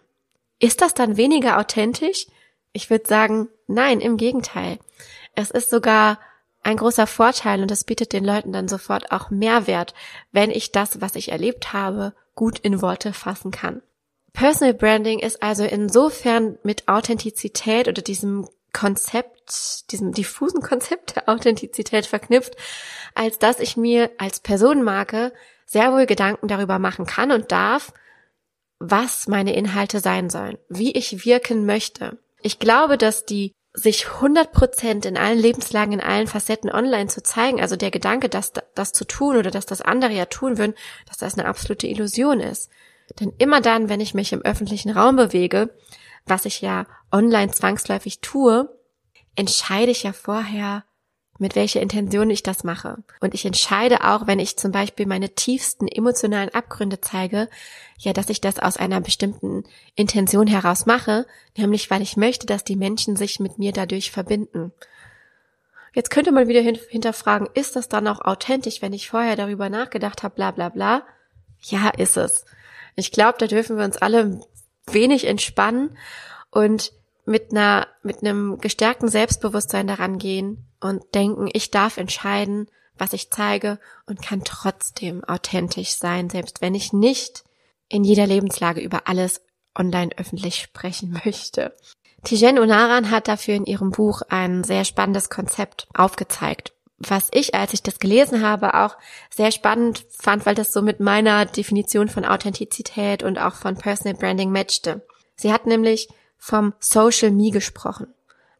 Ist 0.60 0.81
das 0.81 0.94
dann 0.94 1.18
weniger 1.18 1.60
authentisch? 1.60 2.28
Ich 2.72 2.89
würde 2.89 3.07
sagen, 3.07 3.50
nein, 3.68 4.00
im 4.00 4.16
Gegenteil. 4.16 4.80
Es 5.38 5.51
ist 5.51 5.69
sogar 5.69 6.19
ein 6.63 6.78
großer 6.78 7.06
Vorteil 7.06 7.62
und 7.62 7.69
es 7.69 7.84
bietet 7.84 8.12
den 8.12 8.25
Leuten 8.25 8.51
dann 8.51 8.68
sofort 8.68 9.12
auch 9.12 9.30
Mehrwert, 9.30 9.94
wenn 10.31 10.50
ich 10.50 10.72
das, 10.72 11.00
was 11.00 11.13
ich 11.13 11.31
erlebt 11.31 11.74
habe, 11.74 12.13
gut 12.34 12.57
in 12.57 12.81
Worte 12.81 13.13
fassen 13.13 13.51
kann. 13.51 13.84
Personal 14.34 14.74
Branding 14.74 15.19
ist 15.19 15.44
also 15.44 15.63
insofern 15.63 16.57
mit 16.63 16.88
Authentizität 16.88 17.88
oder 17.88 18.01
diesem 18.01 18.50
Konzept, 18.74 19.92
diesem 19.92 20.12
diffusen 20.12 20.62
Konzept 20.62 21.16
der 21.16 21.30
Authentizität 21.30 22.07
verknüpft, 22.07 22.56
als 23.13 23.38
dass 23.38 23.60
ich 23.60 23.78
mir 23.78 24.10
als 24.18 24.39
Personenmarke 24.39 25.34
sehr 25.68 25.94
wohl 25.94 26.07
Gedanken 26.07 26.48
darüber 26.48 26.80
machen 26.80 27.06
kann 27.06 27.32
und 27.32 27.51
darf, 27.51 27.94
was 28.79 29.27
meine 29.27 29.56
Inhalte 29.56 30.00
sein 30.00 30.32
sollen, 30.32 30.58
wie 30.67 30.94
ich 30.94 31.25
wirken 31.25 31.67
möchte. 31.67 32.17
Ich 32.41 32.58
glaube, 32.58 32.98
dass 32.98 33.25
die 33.25 33.53
sich 33.79 34.07
100 34.07 34.51
Prozent 34.51 35.05
in 35.05 35.17
allen 35.17 35.38
Lebenslagen, 35.38 35.93
in 35.93 36.01
allen 36.01 36.25
Facetten 36.25 36.72
online 36.72 37.07
zu 37.07 37.22
zeigen, 37.22 37.62
also 37.62 37.75
der 37.75 37.91
Gedanke, 37.91 38.27
dass 38.27 38.51
das 38.74 38.91
zu 38.91 39.05
tun 39.05 39.38
oder 39.38 39.51
dass 39.51 39.67
das 39.67 39.84
andere 39.84 40.12
ja 40.13 40.25
tun 40.25 40.57
würden, 40.57 40.74
dass 41.07 41.17
das 41.17 41.38
eine 41.38 41.48
absolute 41.48 41.86
Illusion 41.86 42.39
ist. 42.39 42.72
Denn 43.19 43.34
immer 43.38 43.62
dann, 43.62 43.88
wenn 43.88 44.01
ich 44.01 44.15
mich 44.15 44.34
im 44.34 44.41
öffentlichen 44.41 44.89
Raum 44.89 45.15
bewege, 45.15 45.69
was 46.25 46.46
ich 46.46 46.60
ja 46.60 46.88
online 47.12 47.51
zwangsläufig 47.51 48.19
tue, 48.19 48.67
entscheide 49.36 49.91
ich 49.91 50.01
ja 50.01 50.12
vorher, 50.12 50.84
mit 51.39 51.56
welcher 51.56 51.82
Intention 51.82 52.29
ich 52.29 52.44
das 52.44 52.63
mache. 52.63 53.03
Und 53.20 53.34
ich 53.34 53.46
entscheide 53.46 54.03
auch, 54.03 54.27
wenn 54.27 54.39
ich 54.39 54.58
zum 54.58 54.72
Beispiel 54.72 55.06
meine 55.06 55.29
tiefsten 55.29 55.88
emotionalen 55.88 56.53
Abgründe 56.53 57.01
zeige, 57.01 57.50
ja, 57.98 58.13
dass 58.13 58.29
ich 58.29 58.41
das 58.41 58.60
aus 58.60 58.77
einer 58.77 59.01
bestimmten 59.01 59.63
Intention 59.96 60.48
heraus 60.48 60.86
mache, 60.86 61.25
nämlich 61.58 61.89
weil 61.89 62.01
ich 62.01 62.17
möchte, 62.17 62.46
dass 62.46 62.63
die 62.63 62.75
Menschen 62.75 63.15
sich 63.15 63.39
mit 63.39 63.58
mir 63.58 63.72
dadurch 63.72 64.12
verbinden. 64.12 64.72
Jetzt 65.94 66.12
könnte 66.12 66.32
man 66.32 66.48
wieder 66.48 66.62
hinterfragen, 66.62 67.50
ist 67.53 67.75
das 67.75 67.89
dann 67.89 68.08
auch 68.08 68.22
authentisch, 68.22 68.82
wenn 68.82 68.94
ich 68.94 69.10
vorher 69.10 69.36
darüber 69.36 69.70
nachgedacht 69.70 70.22
habe, 70.24 70.36
bla 70.36 70.51
bla 70.51 70.70
bla? 70.70 71.03
Ja, 71.62 71.89
ist 71.89 72.17
es. 72.17 72.46
Ich 72.96 73.12
glaube, 73.12 73.38
da 73.39 73.48
dürfen 73.48 73.77
wir 73.77 73.86
uns 73.86 73.98
alle 73.98 74.41
wenig 74.86 75.25
entspannen 75.25 75.98
und 76.51 76.94
mit 77.27 77.51
einer, 77.51 77.88
mit 78.03 78.22
einem 78.22 78.57
gestärkten 78.57 79.10
Selbstbewusstsein 79.10 79.86
daran 79.86 80.17
gehen 80.17 80.65
und 80.79 81.03
denken, 81.13 81.50
ich 81.51 81.72
darf 81.72 81.98
entscheiden, 81.98 82.67
was 82.98 83.13
ich 83.13 83.29
zeige 83.29 83.79
und 84.05 84.22
kann 84.22 84.43
trotzdem 84.43 85.24
authentisch 85.25 85.96
sein, 85.98 86.29
selbst 86.29 86.62
wenn 86.62 86.74
ich 86.74 86.93
nicht 86.93 87.43
in 87.89 88.03
jeder 88.03 88.25
Lebenslage 88.25 88.81
über 88.81 89.07
alles 89.07 89.41
online 89.77 90.12
öffentlich 90.17 90.55
sprechen 90.55 91.19
möchte. 91.25 91.75
Tijen 92.24 92.60
Unaran 92.60 93.12
hat 93.12 93.27
dafür 93.27 93.55
in 93.55 93.65
ihrem 93.65 93.91
Buch 93.91 94.22
ein 94.29 94.63
sehr 94.63 94.86
spannendes 94.86 95.29
Konzept 95.29 95.88
aufgezeigt, 95.93 96.74
was 96.98 97.27
ich, 97.31 97.53
als 97.53 97.74
ich 97.74 97.84
das 97.84 98.00
gelesen 98.00 98.41
habe, 98.41 98.74
auch 98.74 98.98
sehr 99.29 99.51
spannend 99.51 100.05
fand, 100.10 100.46
weil 100.46 100.55
das 100.55 100.72
so 100.72 100.81
mit 100.81 101.01
meiner 101.01 101.46
Definition 101.46 102.07
von 102.07 102.25
Authentizität 102.25 103.22
und 103.22 103.38
auch 103.38 103.53
von 103.53 103.75
Personal 103.75 104.17
Branding 104.17 104.51
matchte. 104.51 105.05
Sie 105.36 105.51
hat 105.53 105.67
nämlich 105.67 106.07
vom 106.38 106.74
Social 106.79 107.32
Me 107.32 107.51
gesprochen. 107.51 108.13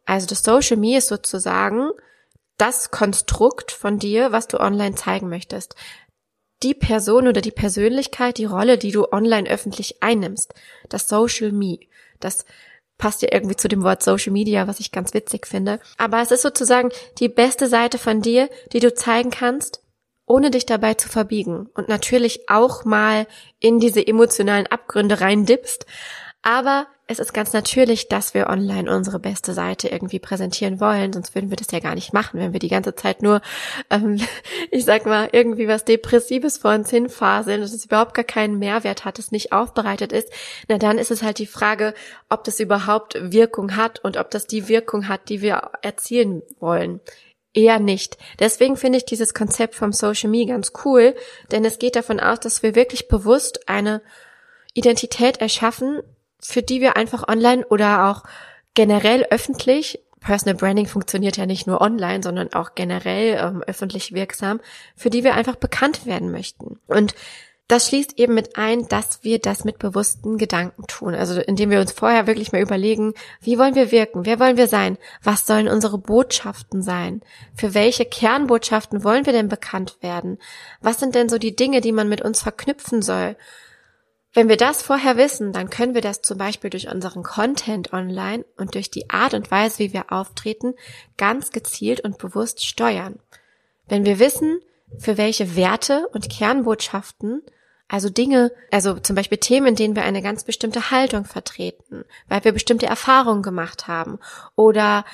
Also 0.05 0.27
das 0.27 0.43
Social 0.43 0.77
Me 0.77 0.98
ist 0.98 1.07
sozusagen 1.07 1.89
das 2.57 2.91
Konstrukt 2.91 3.72
von 3.72 4.00
dir, 4.00 4.31
was 4.31 4.48
du 4.48 4.60
online 4.60 4.96
zeigen 4.96 5.29
möchtest. 5.29 5.75
Die 6.63 6.74
Person 6.74 7.27
oder 7.27 7.41
die 7.41 7.51
Persönlichkeit, 7.51 8.39
die 8.39 8.46
Rolle, 8.46 8.77
die 8.79 8.91
du 8.91 9.12
online 9.12 9.48
öffentlich 9.48 10.01
einnimmst. 10.01 10.53
Das 10.89 11.07
Social 11.07 11.51
Me. 11.51 11.77
Das 12.19 12.46
passt 12.98 13.22
ja 13.22 13.29
irgendwie 13.31 13.55
zu 13.55 13.67
dem 13.67 13.84
Wort 13.84 14.01
Social 14.01 14.34
Media, 14.34 14.67
was 14.67 14.79
ich 14.79 14.91
ganz 14.91 15.13
witzig 15.13 15.46
finde. 15.46 15.79
Aber 15.98 16.22
es 16.22 16.31
ist 16.31 16.41
sozusagen 16.41 16.89
die 17.19 17.29
beste 17.29 17.67
Seite 17.67 18.00
von 18.00 18.22
dir, 18.22 18.50
die 18.74 18.79
du 18.79 18.91
zeigen 18.91 19.29
kannst, 19.29 19.84
ohne 20.25 20.50
dich 20.50 20.65
dabei 20.65 20.96
zu 20.96 21.10
verbiegen. 21.10 21.69
Und 21.75 21.89
natürlich 21.89 22.50
auch 22.50 22.86
mal 22.86 23.27
in 23.60 23.79
diese 23.79 24.05
emotionalen 24.05 24.65
Abgründe 24.65 25.22
reindippst. 25.22 25.86
Aber 26.41 26.88
es 27.07 27.19
ist 27.19 27.33
ganz 27.33 27.53
natürlich, 27.53 28.09
dass 28.09 28.33
wir 28.33 28.47
online 28.47 28.93
unsere 28.93 29.17
beste 29.17 29.53
Seite 29.53 29.87
irgendwie 29.87 30.19
präsentieren 30.19 30.81
wollen, 30.81 31.13
sonst 31.13 31.33
würden 31.35 31.49
wir 31.49 31.55
das 31.55 31.71
ja 31.71 31.79
gar 31.79 31.95
nicht 31.95 32.11
machen, 32.13 32.39
wenn 32.39 32.51
wir 32.51 32.59
die 32.59 32.67
ganze 32.67 32.95
Zeit 32.95 33.21
nur, 33.21 33.41
ähm, 33.89 34.19
ich 34.71 34.83
sag 34.83 35.05
mal, 35.05 35.29
irgendwie 35.31 35.69
was 35.69 35.85
Depressives 35.85 36.57
vor 36.57 36.73
uns 36.73 36.89
hinfaseln, 36.89 37.61
dass 37.61 37.73
es 37.73 37.85
überhaupt 37.85 38.13
gar 38.13 38.25
keinen 38.25 38.59
Mehrwert 38.59 39.05
hat, 39.05 39.19
es 39.19 39.31
nicht 39.31 39.53
aufbereitet 39.53 40.11
ist, 40.11 40.29
na 40.67 40.77
dann 40.77 40.97
ist 40.97 41.11
es 41.11 41.23
halt 41.23 41.39
die 41.39 41.47
Frage, 41.47 41.93
ob 42.29 42.43
das 42.43 42.59
überhaupt 42.59 43.17
Wirkung 43.31 43.77
hat 43.77 44.03
und 44.03 44.17
ob 44.17 44.29
das 44.29 44.45
die 44.45 44.67
Wirkung 44.67 45.07
hat, 45.07 45.29
die 45.29 45.41
wir 45.41 45.71
erzielen 45.81 46.43
wollen. 46.59 46.99
Eher 47.53 47.79
nicht. 47.79 48.17
Deswegen 48.39 48.75
finde 48.75 48.97
ich 48.97 49.05
dieses 49.05 49.33
Konzept 49.33 49.75
vom 49.75 49.93
Social 49.93 50.29
Me 50.29 50.45
ganz 50.45 50.73
cool, 50.83 51.15
denn 51.51 51.63
es 51.63 51.79
geht 51.79 51.95
davon 51.95 52.19
aus, 52.19 52.41
dass 52.41 52.61
wir 52.61 52.75
wirklich 52.75 53.07
bewusst 53.07 53.67
eine 53.69 54.01
Identität 54.73 55.37
erschaffen, 55.37 56.01
für 56.39 56.62
die 56.62 56.82
wir 56.82 56.98
einfach 56.98 57.27
online 57.27 57.65
oder 57.67 58.10
auch 58.10 58.24
generell 58.74 59.25
öffentlich, 59.29 60.00
Personal 60.20 60.56
Branding 60.56 60.88
funktioniert 60.88 61.38
ja 61.38 61.46
nicht 61.46 61.67
nur 61.67 61.79
online, 61.79 62.22
sondern 62.24 62.51
auch 62.53 62.75
generell 62.75 63.38
ähm, 63.39 63.63
öffentlich 63.65 64.13
wirksam, 64.13 64.60
für 64.96 65.10
die 65.10 65.24
wir 65.24 65.36
einfach 65.36 65.56
bekannt 65.56 66.06
werden 66.06 66.32
möchten. 66.32 66.79
Und 66.88 67.15
das 67.67 67.88
schließt 67.88 68.17
eben 68.17 68.34
mit 68.34 68.58
ein, 68.58 68.88
dass 68.88 69.24
wir 69.24 69.39
das 69.39 69.65
mit 69.65 69.77
bewussten 69.77 70.38
Gedanken 70.38 70.88
tun. 70.88 71.13
Also 71.13 71.41
indem 71.41 71.70
wir 71.70 71.82
uns 71.82 71.91
vorher 71.91 72.25
wirklich 72.25 72.53
mal 72.53 72.62
überlegen, 72.62 73.13
wie 73.41 73.60
wollen 73.60 73.75
wir 73.75 73.91
wirken? 73.91 74.25
Wer 74.25 74.39
wollen 74.39 74.56
wir 74.56 74.67
sein? 74.67 74.98
Was 75.22 75.46
sollen 75.46 75.67
unsere 75.67 75.98
Botschaften 75.98 76.82
sein? 76.82 77.22
Für 77.56 77.74
welche 77.74 78.06
Kernbotschaften 78.06 79.03
wollen 79.03 79.25
wir 79.25 79.34
denn 79.34 79.50
bekannt 79.50 79.98
werden? 80.01 80.38
Was 80.82 81.00
sind 81.00 81.13
denn 81.13 81.27
so 81.27 81.38
die 81.38 81.58
Dinge, 81.58 81.82
die 81.82 81.91
man 81.91 82.08
mit 82.08 82.22
uns 82.22 82.41
verknüpfen 82.41 83.01
soll? 83.01 83.36
Wenn 84.34 84.50
wir 84.50 84.57
das 84.57 84.81
vorher 84.81 85.17
wissen, 85.17 85.53
dann 85.53 85.69
können 85.69 85.96
wir 85.96 86.01
das 86.01 86.22
zum 86.22 86.38
Beispiel 86.38 86.69
durch 86.69 86.89
unseren 86.89 87.24
Content 87.24 87.93
online 87.93 88.46
und 88.57 88.75
durch 88.75 88.91
die 88.91 89.10
Art 89.10 89.34
und 89.34 89.50
Weise, 89.50 89.79
wie 89.79 89.93
wir 89.93 90.12
auftreten, 90.12 90.75
ganz 91.17 91.51
gezielt 91.51 92.01
und 92.01 92.17
bewusst 92.17 92.65
steuern. 92.65 93.19
Wenn 93.88 94.05
wir 94.05 94.19
wissen, 94.19 94.60
für 94.98 95.17
welche 95.17 95.55
Werte 95.55 96.07
und 96.13 96.29
Kernbotschaften, 96.29 97.41
also 97.88 98.10
Dinge, 98.10 98.51
also 98.72 99.00
zum 99.00 99.15
Beispiel 99.15 99.38
Themen, 99.38 99.67
in 99.67 99.75
denen 99.75 99.96
wir 99.96 100.03
eine 100.03 100.22
ganz 100.22 100.43
bestimmte 100.43 100.91
Haltung 100.91 101.25
vertreten, 101.25 102.03
weil 102.27 102.43
wir 102.43 102.51
bestimmte 102.51 102.86
Erfahrungen 102.86 103.43
gemacht 103.43 103.88
haben 103.88 104.19
oder 104.55 105.05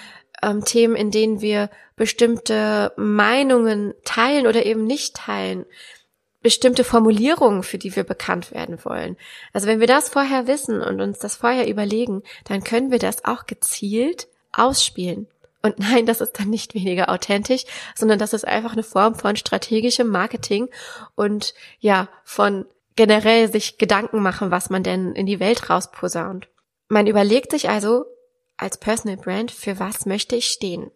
ähm, 0.41 0.65
Themen, 0.65 0.95
in 0.95 1.11
denen 1.11 1.41
wir 1.41 1.69
bestimmte 1.95 2.93
Meinungen 2.97 3.93
teilen 4.03 4.47
oder 4.47 4.65
eben 4.65 4.85
nicht 4.85 5.15
teilen, 5.15 5.65
bestimmte 6.43 6.83
Formulierungen, 6.83 7.63
für 7.63 7.77
die 7.77 7.95
wir 7.95 8.03
bekannt 8.03 8.51
werden 8.51 8.77
wollen. 8.83 9.17
Also 9.53 9.67
wenn 9.67 9.79
wir 9.79 9.87
das 9.87 10.09
vorher 10.09 10.45
wissen 10.45 10.81
und 10.81 11.01
uns 11.01 11.17
das 11.17 11.37
vorher 11.37 11.67
überlegen, 11.67 12.21
dann 12.43 12.63
können 12.63 12.91
wir 12.91 12.99
das 12.99 13.25
auch 13.25 13.45
gezielt 13.47 14.27
ausspielen. 14.51 15.27
Und 15.63 15.79
nein, 15.79 16.05
das 16.05 16.19
ist 16.19 16.33
dann 16.39 16.49
nicht 16.49 16.75
weniger 16.75 17.09
authentisch, 17.09 17.63
sondern 17.95 18.19
das 18.19 18.33
ist 18.33 18.45
einfach 18.45 18.73
eine 18.73 18.83
Form 18.83 19.15
von 19.15 19.37
strategischem 19.37 20.07
Marketing 20.07 20.67
und 21.15 21.53
ja, 21.79 22.09
von 22.25 22.65
generell 22.95 23.51
sich 23.51 23.77
Gedanken 23.77 24.21
machen, 24.21 24.51
was 24.51 24.69
man 24.69 24.83
denn 24.83 25.13
in 25.13 25.25
die 25.25 25.39
Welt 25.39 25.69
rausposaunt. 25.69 26.49
Man 26.89 27.07
überlegt 27.07 27.51
sich 27.51 27.69
also 27.69 28.05
als 28.57 28.77
Personal 28.77 29.17
Brand, 29.17 29.51
für 29.51 29.79
was 29.79 30.05
möchte 30.05 30.35
ich 30.35 30.47
stehen? 30.47 30.91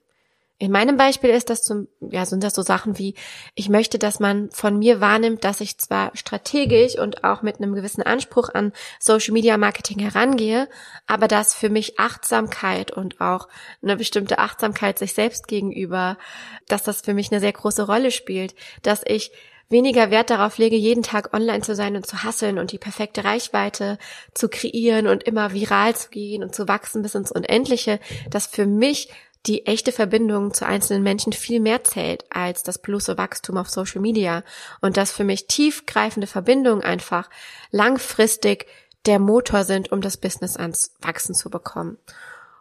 In 0.60 0.72
meinem 0.72 0.98
Beispiel 0.98 1.30
ist 1.30 1.52
das 1.52 1.62
zum, 1.62 1.88
ja, 2.00 2.26
sind 2.26 2.44
das 2.44 2.56
so 2.56 2.64
Sachen 2.64 2.98
wie, 2.98 3.14
ich 3.54 3.70
möchte, 3.70 4.00
dass 4.00 4.20
man 4.20 4.50
von 4.50 4.80
mir 4.80 5.00
wahrnimmt, 5.00 5.44
dass 5.44 5.62
ich 5.62 5.78
zwar 5.78 6.12
strategisch 6.16 6.98
und 6.98 7.24
auch 7.24 7.44
mit 7.44 7.58
einem 7.58 7.76
gewissen 7.76 8.02
Anspruch 8.02 8.50
an 8.52 8.74
Social 9.00 9.34
Media 9.34 9.56
Marketing 9.58 10.00
herangehe, 10.00 10.68
aber 11.06 11.28
dass 11.28 11.54
für 11.54 11.70
mich 11.70 12.00
Achtsamkeit 12.00 12.90
und 12.90 13.22
auch 13.22 13.48
eine 13.84 13.98
bestimmte 13.98 14.40
Achtsamkeit 14.40 14.98
sich 14.98 15.14
selbst 15.14 15.48
gegenüber, 15.48 16.18
dass 16.68 16.82
das 16.82 17.02
für 17.02 17.14
mich 17.14 17.32
eine 17.32 17.40
sehr 17.40 17.54
große 17.54 17.86
Rolle 17.86 18.10
spielt, 18.10 18.56
dass 18.82 19.04
ich 19.06 19.32
weniger 19.70 20.12
Wert 20.12 20.30
darauf 20.30 20.58
lege, 20.58 20.76
jeden 20.76 21.04
Tag 21.04 21.34
online 21.34 21.62
zu 21.62 21.76
sein 21.76 21.96
und 21.96 22.06
zu 22.06 22.24
hasseln 22.24 22.58
und 22.58 22.72
die 22.72 22.78
perfekte 22.78 23.24
Reichweite 23.24 23.98
zu 24.34 24.50
kreieren 24.50 25.08
und 25.08 25.24
immer 25.24 25.54
viral 25.54 25.96
zu 25.96 26.10
gehen 26.10 26.44
und 26.44 26.56
zu 26.56 26.68
wachsen 26.68 27.02
bis 27.02 27.16
ins 27.16 27.32
Unendliche, 27.32 28.00
dass 28.30 28.48
für 28.48 28.66
mich 28.66 29.10
die 29.48 29.66
echte 29.66 29.92
Verbindung 29.92 30.54
zu 30.54 30.66
einzelnen 30.66 31.04
Menschen 31.04 31.34
viel 31.34 31.60
mehr 31.60 31.84
zählt 31.84 32.26
als 32.30 32.64
das 32.64 32.80
bloße 32.80 33.18
Wachstum 33.18 33.58
auf 33.58 33.70
Social 33.70 34.02
Media 34.02 34.44
und 34.82 34.98
dass 34.98 35.12
für 35.12 35.24
mich 35.24 35.48
tiefgreifende 35.48 36.28
Verbindungen 36.28 36.84
einfach 36.84 37.30
langfristig 37.72 38.68
der 39.06 39.20
Motor 39.20 39.64
sind, 39.64 39.92
um 39.92 40.02
das 40.02 40.18
Business 40.18 40.58
ans 40.58 40.94
Wachsen 41.02 41.34
zu 41.34 41.50
bekommen. 41.50 41.98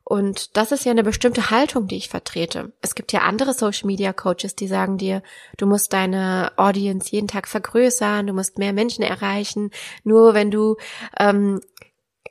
Und 0.08 0.56
das 0.56 0.70
ist 0.70 0.84
ja 0.84 0.92
eine 0.92 1.02
bestimmte 1.02 1.50
Haltung, 1.50 1.88
die 1.88 1.96
ich 1.96 2.08
vertrete. 2.08 2.72
Es 2.80 2.94
gibt 2.94 3.12
ja 3.12 3.22
andere 3.22 3.52
Social 3.52 3.88
Media 3.88 4.12
Coaches, 4.12 4.54
die 4.54 4.68
sagen 4.68 4.98
dir, 4.98 5.20
du 5.56 5.66
musst 5.66 5.92
deine 5.92 6.52
Audience 6.54 7.10
jeden 7.10 7.26
Tag 7.26 7.48
vergrößern, 7.48 8.28
du 8.28 8.32
musst 8.32 8.56
mehr 8.56 8.72
Menschen 8.72 9.02
erreichen. 9.02 9.72
Nur 10.04 10.32
wenn 10.32 10.52
du 10.52 10.76
ähm, 11.18 11.60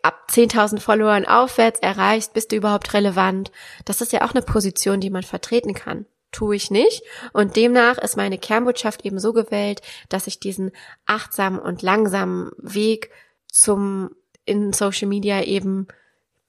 ab 0.05 0.27
10.000 0.29 0.79
Followern 0.79 1.25
aufwärts 1.25 1.79
erreichst, 1.79 2.33
bist 2.33 2.51
du 2.51 2.55
überhaupt 2.55 2.93
relevant. 2.93 3.51
Das 3.85 4.01
ist 4.01 4.13
ja 4.13 4.21
auch 4.21 4.31
eine 4.31 4.43
Position, 4.43 4.99
die 4.99 5.09
man 5.09 5.23
vertreten 5.23 5.73
kann. 5.73 6.05
Tue 6.31 6.55
ich 6.55 6.69
nicht. 6.69 7.03
Und 7.33 7.55
demnach 7.55 7.97
ist 7.97 8.15
meine 8.15 8.37
Kernbotschaft 8.37 9.03
eben 9.03 9.19
so 9.19 9.33
gewählt, 9.33 9.81
dass 10.09 10.27
ich 10.27 10.39
diesen 10.39 10.71
achtsamen 11.07 11.59
und 11.59 11.81
langsamen 11.81 12.51
Weg 12.57 13.09
zum 13.51 14.11
in 14.45 14.73
Social 14.73 15.07
Media 15.07 15.43
eben 15.43 15.87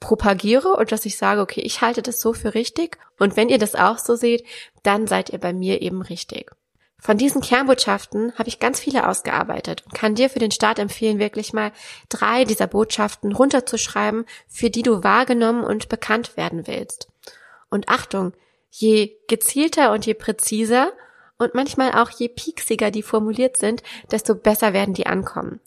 propagiere 0.01 0.77
und 0.77 0.93
dass 0.93 1.07
ich 1.07 1.17
sage, 1.17 1.41
okay, 1.41 1.63
ich 1.63 1.81
halte 1.81 2.03
das 2.03 2.21
so 2.21 2.35
für 2.35 2.53
richtig. 2.53 2.99
Und 3.19 3.37
wenn 3.39 3.49
ihr 3.49 3.59
das 3.59 3.75
auch 3.75 3.97
so 3.97 4.17
seht, 4.17 4.45
dann 4.83 5.07
seid 5.07 5.31
ihr 5.31 5.39
bei 5.39 5.55
mir 5.55 5.81
eben 5.81 6.03
richtig. 6.03 6.51
Von 7.07 7.19
diesen 7.19 7.41
Kernbotschaften 7.41 8.33
habe 8.37 8.49
ich 8.49 8.59
ganz 8.59 8.81
viele 8.81 9.09
ausgearbeitet 9.09 9.85
und 9.85 9.95
kann 9.95 10.17
dir 10.17 10.29
für 10.29 10.41
den 10.41 10.51
Start 10.51 10.81
empfehlen, 10.81 11.21
wirklich 11.21 11.53
mal 11.53 11.71
drei 12.09 12.45
dieser 12.45 12.67
Botschaften 12.67 13.31
runterzuschreiben, 13.31 14.25
für 14.49 14.71
die 14.71 14.83
du 14.83 15.05
wahrgenommen 15.05 15.63
und 15.63 15.89
bekannt 15.89 16.37
werden 16.37 16.67
willst. 16.67 17.07
Und 17.71 17.89
Achtung, 17.89 18.33
je 18.71 19.13
gezielter 19.29 19.93
und 19.93 20.05
je 20.05 20.15
präziser 20.15 20.91
und 21.39 21.55
manchmal 21.55 21.93
auch 21.93 22.11
je 22.11 22.27
pieksiger 22.27 22.91
die 22.91 23.05
formuliert 23.05 23.57
sind, 23.57 23.85
desto 24.11 24.35
besser 24.35 24.73
werden 24.73 24.95
die 24.95 25.07
ankommen. 25.07 25.61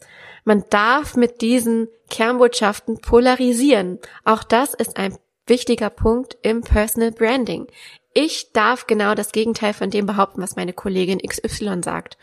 Man 0.43 0.65
darf 0.69 1.15
mit 1.15 1.39
diesen 1.39 1.87
Kernbotschaften 2.09 2.99
polarisieren. 2.99 3.99
Auch 4.25 4.43
das 4.43 4.73
ist 4.73 4.97
ein 4.97 5.17
wichtiger 5.47 5.89
Punkt 5.89 6.37
im 6.41 6.63
Personal 6.63 7.13
Branding. 7.13 7.67
Ich 8.13 8.51
darf 8.53 8.87
genau 8.87 9.15
das 9.15 9.31
Gegenteil 9.31 9.73
von 9.73 9.89
dem 9.89 10.05
behaupten, 10.05 10.41
was 10.41 10.55
meine 10.55 10.73
Kollegin 10.73 11.19
XY 11.19 11.81
sagt. 11.83 12.17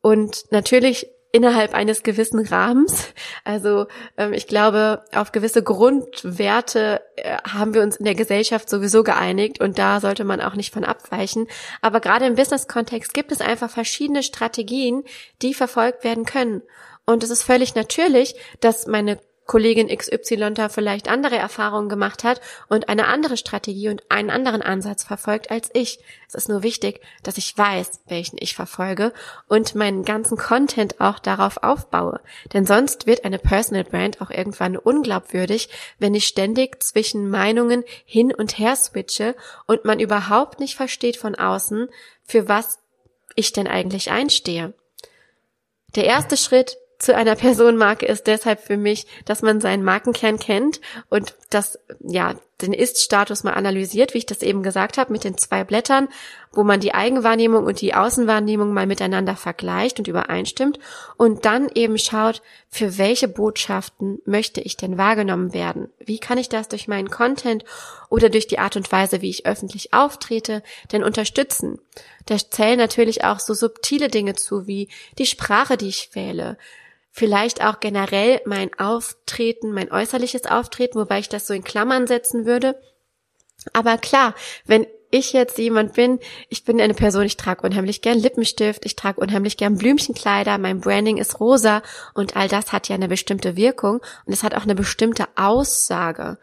Und 0.00 0.44
natürlich 0.50 1.08
innerhalb 1.36 1.74
eines 1.74 2.02
gewissen 2.02 2.40
Rahmens. 2.46 3.08
Also 3.44 3.86
ähm, 4.16 4.32
ich 4.32 4.46
glaube, 4.46 5.04
auf 5.14 5.32
gewisse 5.32 5.62
Grundwerte 5.62 7.02
äh, 7.16 7.36
haben 7.46 7.74
wir 7.74 7.82
uns 7.82 7.96
in 7.96 8.06
der 8.06 8.14
Gesellschaft 8.14 8.70
sowieso 8.70 9.02
geeinigt 9.04 9.60
und 9.60 9.78
da 9.78 10.00
sollte 10.00 10.24
man 10.24 10.40
auch 10.40 10.54
nicht 10.54 10.72
von 10.72 10.84
abweichen. 10.84 11.46
Aber 11.82 12.00
gerade 12.00 12.26
im 12.26 12.36
Business-Kontext 12.36 13.12
gibt 13.12 13.32
es 13.32 13.42
einfach 13.42 13.70
verschiedene 13.70 14.22
Strategien, 14.22 15.04
die 15.42 15.52
verfolgt 15.52 16.04
werden 16.04 16.24
können. 16.24 16.62
Und 17.04 17.22
es 17.22 17.30
ist 17.30 17.42
völlig 17.42 17.74
natürlich, 17.74 18.34
dass 18.60 18.86
meine 18.86 19.18
Kollegin 19.46 19.88
XY 19.88 20.54
da 20.54 20.68
vielleicht 20.68 21.08
andere 21.08 21.36
Erfahrungen 21.36 21.88
gemacht 21.88 22.24
hat 22.24 22.40
und 22.68 22.88
eine 22.88 23.06
andere 23.06 23.36
Strategie 23.36 23.88
und 23.88 24.02
einen 24.10 24.30
anderen 24.30 24.62
Ansatz 24.62 25.04
verfolgt 25.04 25.50
als 25.50 25.70
ich. 25.72 26.00
Es 26.28 26.34
ist 26.34 26.48
nur 26.48 26.62
wichtig, 26.62 27.00
dass 27.22 27.38
ich 27.38 27.56
weiß, 27.56 28.00
welchen 28.06 28.36
ich 28.40 28.54
verfolge 28.54 29.12
und 29.48 29.74
meinen 29.74 30.04
ganzen 30.04 30.36
Content 30.36 31.00
auch 31.00 31.18
darauf 31.18 31.62
aufbaue. 31.62 32.20
Denn 32.52 32.66
sonst 32.66 33.06
wird 33.06 33.24
eine 33.24 33.38
Personal 33.38 33.84
Brand 33.84 34.20
auch 34.20 34.30
irgendwann 34.30 34.76
unglaubwürdig, 34.76 35.68
wenn 35.98 36.14
ich 36.14 36.26
ständig 36.26 36.82
zwischen 36.82 37.30
Meinungen 37.30 37.84
hin 38.04 38.34
und 38.34 38.58
her 38.58 38.74
switche 38.74 39.36
und 39.66 39.84
man 39.84 40.00
überhaupt 40.00 40.58
nicht 40.60 40.74
versteht 40.74 41.16
von 41.16 41.36
außen, 41.36 41.88
für 42.24 42.48
was 42.48 42.80
ich 43.36 43.52
denn 43.52 43.68
eigentlich 43.68 44.10
einstehe. 44.10 44.74
Der 45.94 46.04
erste 46.04 46.36
Schritt 46.36 46.76
zu 47.06 47.14
einer 47.14 47.36
Personenmarke 47.36 48.04
ist 48.04 48.26
deshalb 48.26 48.60
für 48.60 48.76
mich, 48.76 49.06
dass 49.26 49.40
man 49.40 49.60
seinen 49.60 49.84
Markenkern 49.84 50.40
kennt 50.40 50.80
und 51.08 51.36
dass, 51.50 51.78
ja, 52.00 52.34
den 52.60 52.72
Ist-Status 52.72 53.44
mal 53.44 53.52
analysiert, 53.52 54.12
wie 54.12 54.18
ich 54.18 54.26
das 54.26 54.42
eben 54.42 54.64
gesagt 54.64 54.98
habe, 54.98 55.12
mit 55.12 55.22
den 55.22 55.38
zwei 55.38 55.62
Blättern, 55.62 56.08
wo 56.52 56.64
man 56.64 56.80
die 56.80 56.94
Eigenwahrnehmung 56.94 57.64
und 57.64 57.80
die 57.80 57.94
Außenwahrnehmung 57.94 58.72
mal 58.72 58.88
miteinander 58.88 59.36
vergleicht 59.36 60.00
und 60.00 60.08
übereinstimmt 60.08 60.80
und 61.16 61.44
dann 61.44 61.68
eben 61.74 61.96
schaut, 61.96 62.42
für 62.68 62.98
welche 62.98 63.28
Botschaften 63.28 64.20
möchte 64.24 64.60
ich 64.60 64.76
denn 64.76 64.98
wahrgenommen 64.98 65.54
werden? 65.54 65.90
Wie 66.00 66.18
kann 66.18 66.38
ich 66.38 66.48
das 66.48 66.66
durch 66.66 66.88
meinen 66.88 67.10
Content 67.10 67.64
oder 68.08 68.30
durch 68.30 68.48
die 68.48 68.58
Art 68.58 68.74
und 68.74 68.90
Weise, 68.90 69.22
wie 69.22 69.30
ich 69.30 69.46
öffentlich 69.46 69.92
auftrete, 69.92 70.64
denn 70.90 71.04
unterstützen? 71.04 71.78
Da 72.24 72.36
zählen 72.36 72.78
natürlich 72.78 73.22
auch 73.22 73.38
so 73.38 73.54
subtile 73.54 74.08
Dinge 74.08 74.34
zu, 74.34 74.66
wie 74.66 74.88
die 75.18 75.26
Sprache, 75.26 75.76
die 75.76 75.88
ich 75.88 76.10
wähle, 76.14 76.58
vielleicht 77.16 77.64
auch 77.64 77.80
generell 77.80 78.42
mein 78.44 78.78
Auftreten, 78.78 79.72
mein 79.72 79.90
äußerliches 79.90 80.44
Auftreten, 80.44 80.98
wobei 80.98 81.18
ich 81.18 81.30
das 81.30 81.46
so 81.46 81.54
in 81.54 81.64
Klammern 81.64 82.06
setzen 82.06 82.44
würde. 82.44 82.78
Aber 83.72 83.96
klar, 83.96 84.34
wenn 84.66 84.86
ich 85.10 85.32
jetzt 85.32 85.56
jemand 85.56 85.94
bin, 85.94 86.20
ich 86.50 86.64
bin 86.64 86.78
eine 86.78 86.92
Person, 86.92 87.24
ich 87.24 87.38
trage 87.38 87.62
unheimlich 87.66 88.02
gern 88.02 88.18
Lippenstift, 88.18 88.84
ich 88.84 88.96
trage 88.96 89.18
unheimlich 89.18 89.56
gern 89.56 89.78
Blümchenkleider, 89.78 90.58
mein 90.58 90.80
Branding 90.80 91.16
ist 91.16 91.40
rosa 91.40 91.82
und 92.12 92.36
all 92.36 92.48
das 92.48 92.72
hat 92.72 92.88
ja 92.90 92.96
eine 92.96 93.08
bestimmte 93.08 93.56
Wirkung 93.56 94.02
und 94.26 94.32
es 94.34 94.42
hat 94.42 94.54
auch 94.54 94.64
eine 94.64 94.74
bestimmte 94.74 95.24
Aussage. 95.36 96.36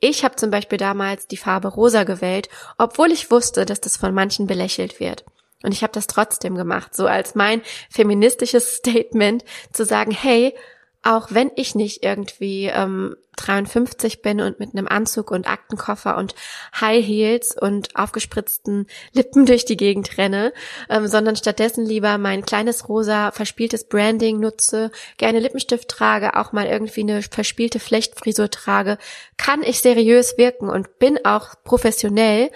Ich 0.00 0.22
habe 0.22 0.36
zum 0.36 0.50
Beispiel 0.50 0.76
damals 0.76 1.28
die 1.28 1.38
Farbe 1.38 1.68
rosa 1.68 2.04
gewählt, 2.04 2.50
obwohl 2.76 3.10
ich 3.10 3.30
wusste, 3.30 3.64
dass 3.64 3.80
das 3.80 3.96
von 3.96 4.12
manchen 4.12 4.46
belächelt 4.46 5.00
wird. 5.00 5.24
Und 5.62 5.72
ich 5.72 5.82
habe 5.82 5.92
das 5.92 6.06
trotzdem 6.06 6.54
gemacht, 6.54 6.94
so 6.94 7.06
als 7.06 7.34
mein 7.34 7.62
feministisches 7.90 8.74
Statement 8.76 9.44
zu 9.72 9.84
sagen, 9.84 10.10
hey, 10.10 10.54
auch 11.02 11.28
wenn 11.30 11.50
ich 11.56 11.74
nicht 11.74 12.04
irgendwie 12.04 12.66
ähm, 12.66 13.16
53 13.36 14.20
bin 14.20 14.40
und 14.40 14.60
mit 14.60 14.74
einem 14.74 14.86
Anzug 14.86 15.30
und 15.30 15.48
Aktenkoffer 15.48 16.18
und 16.18 16.34
High 16.78 17.04
Heels 17.04 17.56
und 17.58 17.96
aufgespritzten 17.96 18.86
Lippen 19.12 19.46
durch 19.46 19.64
die 19.64 19.78
Gegend 19.78 20.18
renne, 20.18 20.52
ähm, 20.90 21.06
sondern 21.06 21.36
stattdessen 21.36 21.86
lieber 21.86 22.18
mein 22.18 22.44
kleines 22.44 22.88
rosa 22.88 23.30
verspieltes 23.30 23.88
Branding 23.88 24.40
nutze, 24.40 24.90
gerne 25.16 25.40
Lippenstift 25.40 25.88
trage, 25.88 26.36
auch 26.36 26.52
mal 26.52 26.66
irgendwie 26.66 27.00
eine 27.00 27.22
verspielte 27.22 27.80
Flechtfrisur 27.80 28.50
trage, 28.50 28.98
kann 29.38 29.62
ich 29.62 29.80
seriös 29.80 30.36
wirken 30.36 30.68
und 30.68 30.98
bin 30.98 31.18
auch 31.24 31.54
professionell, 31.64 32.50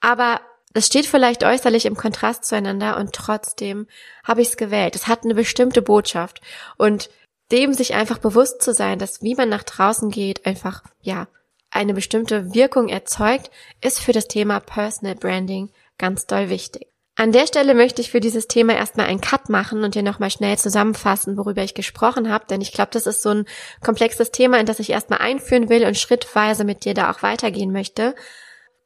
aber 0.00 0.40
das 0.74 0.86
steht 0.86 1.06
vielleicht 1.06 1.44
äußerlich 1.44 1.86
im 1.86 1.96
Kontrast 1.96 2.44
zueinander 2.44 2.96
und 2.96 3.12
trotzdem 3.12 3.86
habe 4.24 4.42
ich 4.42 4.48
es 4.48 4.56
gewählt. 4.56 4.96
Es 4.96 5.06
hat 5.06 5.24
eine 5.24 5.34
bestimmte 5.34 5.82
Botschaft 5.82 6.40
und 6.76 7.10
dem 7.50 7.74
sich 7.74 7.94
einfach 7.94 8.18
bewusst 8.18 8.62
zu 8.62 8.72
sein, 8.72 8.98
dass 8.98 9.22
wie 9.22 9.34
man 9.34 9.48
nach 9.48 9.62
draußen 9.62 10.10
geht, 10.10 10.46
einfach, 10.46 10.82
ja, 11.00 11.28
eine 11.70 11.94
bestimmte 11.94 12.54
Wirkung 12.54 12.88
erzeugt, 12.88 13.50
ist 13.80 14.00
für 14.00 14.12
das 14.12 14.28
Thema 14.28 14.60
Personal 14.60 15.14
Branding 15.14 15.70
ganz 15.98 16.26
doll 16.26 16.48
wichtig. 16.48 16.88
An 17.14 17.32
der 17.32 17.46
Stelle 17.46 17.74
möchte 17.74 18.00
ich 18.00 18.10
für 18.10 18.20
dieses 18.20 18.48
Thema 18.48 18.74
erstmal 18.74 19.06
einen 19.06 19.20
Cut 19.20 19.50
machen 19.50 19.84
und 19.84 19.94
dir 19.94 20.02
nochmal 20.02 20.30
schnell 20.30 20.56
zusammenfassen, 20.56 21.36
worüber 21.36 21.62
ich 21.62 21.74
gesprochen 21.74 22.30
habe, 22.30 22.46
denn 22.48 22.62
ich 22.62 22.72
glaube, 22.72 22.90
das 22.92 23.06
ist 23.06 23.22
so 23.22 23.30
ein 23.30 23.44
komplexes 23.84 24.30
Thema, 24.30 24.58
in 24.58 24.66
das 24.66 24.80
ich 24.80 24.90
erstmal 24.90 25.18
einführen 25.18 25.68
will 25.68 25.84
und 25.86 25.98
schrittweise 25.98 26.64
mit 26.64 26.86
dir 26.86 26.94
da 26.94 27.10
auch 27.10 27.22
weitergehen 27.22 27.70
möchte. 27.70 28.14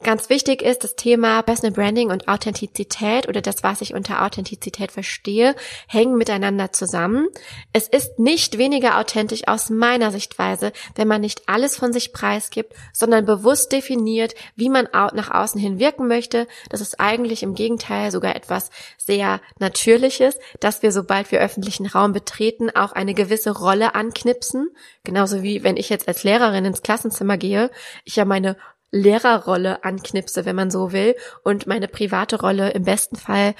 Ganz 0.02 0.28
wichtig 0.28 0.60
ist 0.60 0.84
das 0.84 0.94
Thema 0.94 1.40
Personal 1.40 1.72
Branding 1.72 2.10
und 2.10 2.28
Authentizität 2.28 3.28
oder 3.28 3.40
das, 3.40 3.62
was 3.62 3.80
ich 3.80 3.94
unter 3.94 4.22
Authentizität 4.22 4.92
verstehe, 4.92 5.56
hängen 5.88 6.18
miteinander 6.18 6.70
zusammen. 6.70 7.28
Es 7.72 7.88
ist 7.88 8.18
nicht 8.18 8.58
weniger 8.58 8.98
authentisch 8.98 9.48
aus 9.48 9.70
meiner 9.70 10.10
Sichtweise, 10.10 10.72
wenn 10.94 11.08
man 11.08 11.22
nicht 11.22 11.48
alles 11.48 11.76
von 11.76 11.94
sich 11.94 12.12
preisgibt, 12.12 12.74
sondern 12.92 13.24
bewusst 13.24 13.72
definiert, 13.72 14.34
wie 14.54 14.68
man 14.68 14.86
nach 14.92 15.30
außen 15.30 15.60
hin 15.60 15.78
wirken 15.78 16.08
möchte. 16.08 16.46
Das 16.68 16.82
ist 16.82 17.00
eigentlich 17.00 17.42
im 17.42 17.54
Gegenteil 17.54 18.10
sogar 18.10 18.36
etwas 18.36 18.70
sehr 18.98 19.40
Natürliches, 19.58 20.38
dass 20.60 20.82
wir, 20.82 20.92
sobald 20.92 21.32
wir 21.32 21.40
öffentlichen 21.40 21.86
Raum 21.86 22.12
betreten, 22.12 22.68
auch 22.70 22.92
eine 22.92 23.14
gewisse 23.14 23.50
Rolle 23.50 23.94
anknipsen. 23.94 24.68
Genauso 25.04 25.42
wie 25.42 25.64
wenn 25.64 25.78
ich 25.78 25.88
jetzt 25.88 26.06
als 26.06 26.22
Lehrerin 26.22 26.66
ins 26.66 26.82
Klassenzimmer 26.82 27.38
gehe, 27.38 27.70
ich 28.04 28.16
ja 28.16 28.26
meine 28.26 28.56
Lehrerrolle 28.96 29.84
anknipse, 29.84 30.44
wenn 30.44 30.56
man 30.56 30.70
so 30.70 30.92
will, 30.92 31.14
und 31.42 31.66
meine 31.66 31.88
private 31.88 32.40
Rolle 32.40 32.70
im 32.70 32.84
besten 32.84 33.16
Fall 33.16 33.54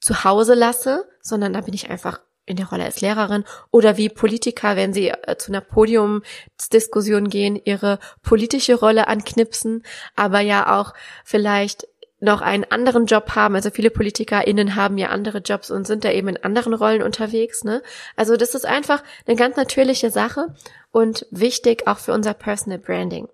zu 0.00 0.24
Hause 0.24 0.54
lasse, 0.54 1.06
sondern 1.20 1.52
da 1.52 1.60
bin 1.60 1.74
ich 1.74 1.90
einfach 1.90 2.20
in 2.46 2.56
der 2.56 2.68
Rolle 2.68 2.84
als 2.84 3.00
Lehrerin 3.00 3.44
oder 3.70 3.96
wie 3.96 4.08
Politiker, 4.08 4.74
wenn 4.74 4.92
sie 4.92 5.08
äh, 5.08 5.36
zu 5.36 5.52
einer 5.52 5.60
Podiumsdiskussion 5.60 7.30
gehen, 7.30 7.60
ihre 7.64 8.00
politische 8.22 8.74
Rolle 8.74 9.06
anknipsen, 9.06 9.84
aber 10.16 10.40
ja 10.40 10.80
auch 10.80 10.92
vielleicht 11.24 11.86
noch 12.20 12.42
einen 12.42 12.64
anderen 12.64 13.06
Job 13.06 13.30
haben. 13.34 13.54
Also 13.54 13.70
viele 13.70 13.90
PolitikerInnen 13.90 14.76
haben 14.76 14.98
ja 14.98 15.08
andere 15.08 15.38
Jobs 15.38 15.70
und 15.70 15.86
sind 15.86 16.04
da 16.04 16.10
eben 16.10 16.28
in 16.28 16.42
anderen 16.44 16.74
Rollen 16.74 17.02
unterwegs. 17.02 17.64
Ne? 17.64 17.82
Also 18.16 18.36
das 18.36 18.54
ist 18.54 18.66
einfach 18.66 19.02
eine 19.26 19.36
ganz 19.36 19.56
natürliche 19.56 20.10
Sache 20.10 20.54
und 20.92 21.26
wichtig 21.30 21.86
auch 21.86 21.98
für 21.98 22.12
unser 22.12 22.34
Personal 22.34 22.78
Branding. 22.78 23.28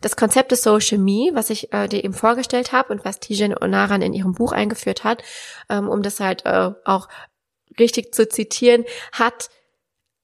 Das 0.00 0.16
Konzept 0.16 0.52
des 0.52 0.62
Social 0.62 0.98
Me, 0.98 1.30
was 1.34 1.50
ich 1.50 1.72
äh, 1.72 1.88
dir 1.88 2.02
eben 2.02 2.14
vorgestellt 2.14 2.72
habe 2.72 2.92
und 2.92 3.04
was 3.04 3.20
Tijen 3.20 3.54
Onaran 3.56 4.02
in 4.02 4.14
ihrem 4.14 4.32
Buch 4.32 4.52
eingeführt 4.52 5.04
hat, 5.04 5.22
ähm, 5.68 5.88
um 5.88 6.02
das 6.02 6.20
halt 6.20 6.46
äh, 6.46 6.70
auch 6.84 7.08
richtig 7.78 8.14
zu 8.14 8.28
zitieren, 8.28 8.84
hat 9.12 9.50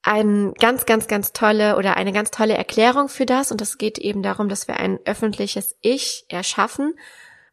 ein 0.01 0.53
ganz, 0.53 0.85
ganz, 0.85 1.07
ganz 1.07 1.33
tolle 1.33 1.75
oder 1.75 1.97
eine 1.97 2.13
ganz 2.13 2.31
tolle 2.31 2.55
Erklärung 2.55 3.09
für 3.09 3.25
das. 3.25 3.51
Und 3.51 3.61
es 3.61 3.77
geht 3.77 3.97
eben 3.97 4.23
darum, 4.23 4.47
dass 4.49 4.67
wir 4.67 4.77
ein 4.77 4.99
öffentliches 5.05 5.75
Ich 5.81 6.25
erschaffen, 6.29 6.97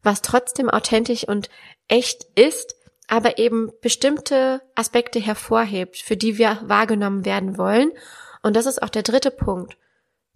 was 0.01 0.21
trotzdem 0.21 0.69
authentisch 0.69 1.27
und 1.27 1.49
echt 1.87 2.23
ist, 2.35 2.75
aber 3.07 3.37
eben 3.37 3.71
bestimmte 3.81 4.61
Aspekte 4.73 5.19
hervorhebt, 5.19 5.97
für 5.97 6.17
die 6.17 6.37
wir 6.37 6.61
wahrgenommen 6.63 7.25
werden 7.25 7.57
wollen. 7.57 7.91
Und 8.41 8.55
das 8.55 8.65
ist 8.65 8.81
auch 8.81 8.89
der 8.89 9.03
dritte 9.03 9.31
Punkt. 9.31 9.77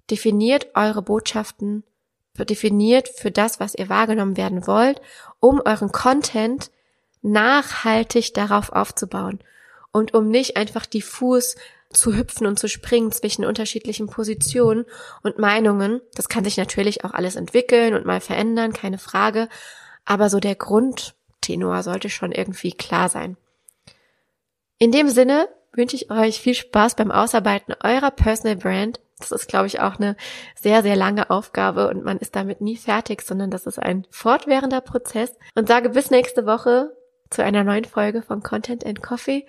Definiert 0.09 0.67
eure 0.75 1.01
Botschaften, 1.01 1.83
definiert 2.45 3.09
für 3.09 3.31
das, 3.31 3.59
was 3.59 3.75
ihr 3.75 3.89
wahrgenommen 3.89 4.37
werden 4.37 4.65
wollt, 4.65 5.01
um 5.39 5.61
euren 5.63 5.91
Content 5.91 6.71
nachhaltig 7.21 8.33
darauf 8.33 8.71
aufzubauen 8.71 9.39
und 9.91 10.13
um 10.13 10.29
nicht 10.29 10.55
einfach 10.57 10.85
diffus 10.85 11.55
zu 11.91 12.15
hüpfen 12.15 12.45
und 12.45 12.59
zu 12.59 12.69
springen 12.69 13.11
zwischen 13.11 13.45
unterschiedlichen 13.45 14.07
Positionen 14.07 14.85
und 15.23 15.39
Meinungen. 15.39 16.01
Das 16.13 16.29
kann 16.29 16.43
sich 16.43 16.57
natürlich 16.57 17.03
auch 17.03 17.13
alles 17.13 17.35
entwickeln 17.35 17.95
und 17.95 18.05
mal 18.05 18.21
verändern, 18.21 18.73
keine 18.73 18.99
Frage. 18.99 19.49
Aber 20.05 20.29
so 20.29 20.39
der 20.39 20.55
Grundtenor 20.55 21.83
sollte 21.83 22.09
schon 22.09 22.31
irgendwie 22.31 22.71
klar 22.71 23.09
sein. 23.09 23.37
In 24.77 24.91
dem 24.91 25.09
Sinne 25.09 25.49
wünsche 25.73 25.95
ich 25.95 26.11
euch 26.11 26.39
viel 26.39 26.53
Spaß 26.53 26.95
beim 26.95 27.11
Ausarbeiten 27.11 27.75
eurer 27.83 28.11
Personal 28.11 28.55
Brand 28.55 28.99
das 29.19 29.31
ist, 29.31 29.47
glaube 29.47 29.67
ich, 29.67 29.79
auch 29.81 29.97
eine 29.99 30.15
sehr, 30.55 30.81
sehr 30.81 30.95
lange 30.95 31.29
Aufgabe 31.29 31.89
und 31.89 32.03
man 32.03 32.17
ist 32.17 32.35
damit 32.35 32.61
nie 32.61 32.77
fertig, 32.77 33.21
sondern 33.21 33.51
das 33.51 33.65
ist 33.65 33.79
ein 33.79 34.07
fortwährender 34.09 34.81
Prozess. 34.81 35.33
Und 35.55 35.67
sage 35.67 35.89
bis 35.89 36.09
nächste 36.09 36.45
Woche 36.45 36.95
zu 37.29 37.43
einer 37.43 37.63
neuen 37.63 37.85
Folge 37.85 38.21
von 38.21 38.41
Content 38.41 38.85
and 38.85 39.03
Coffee. 39.03 39.45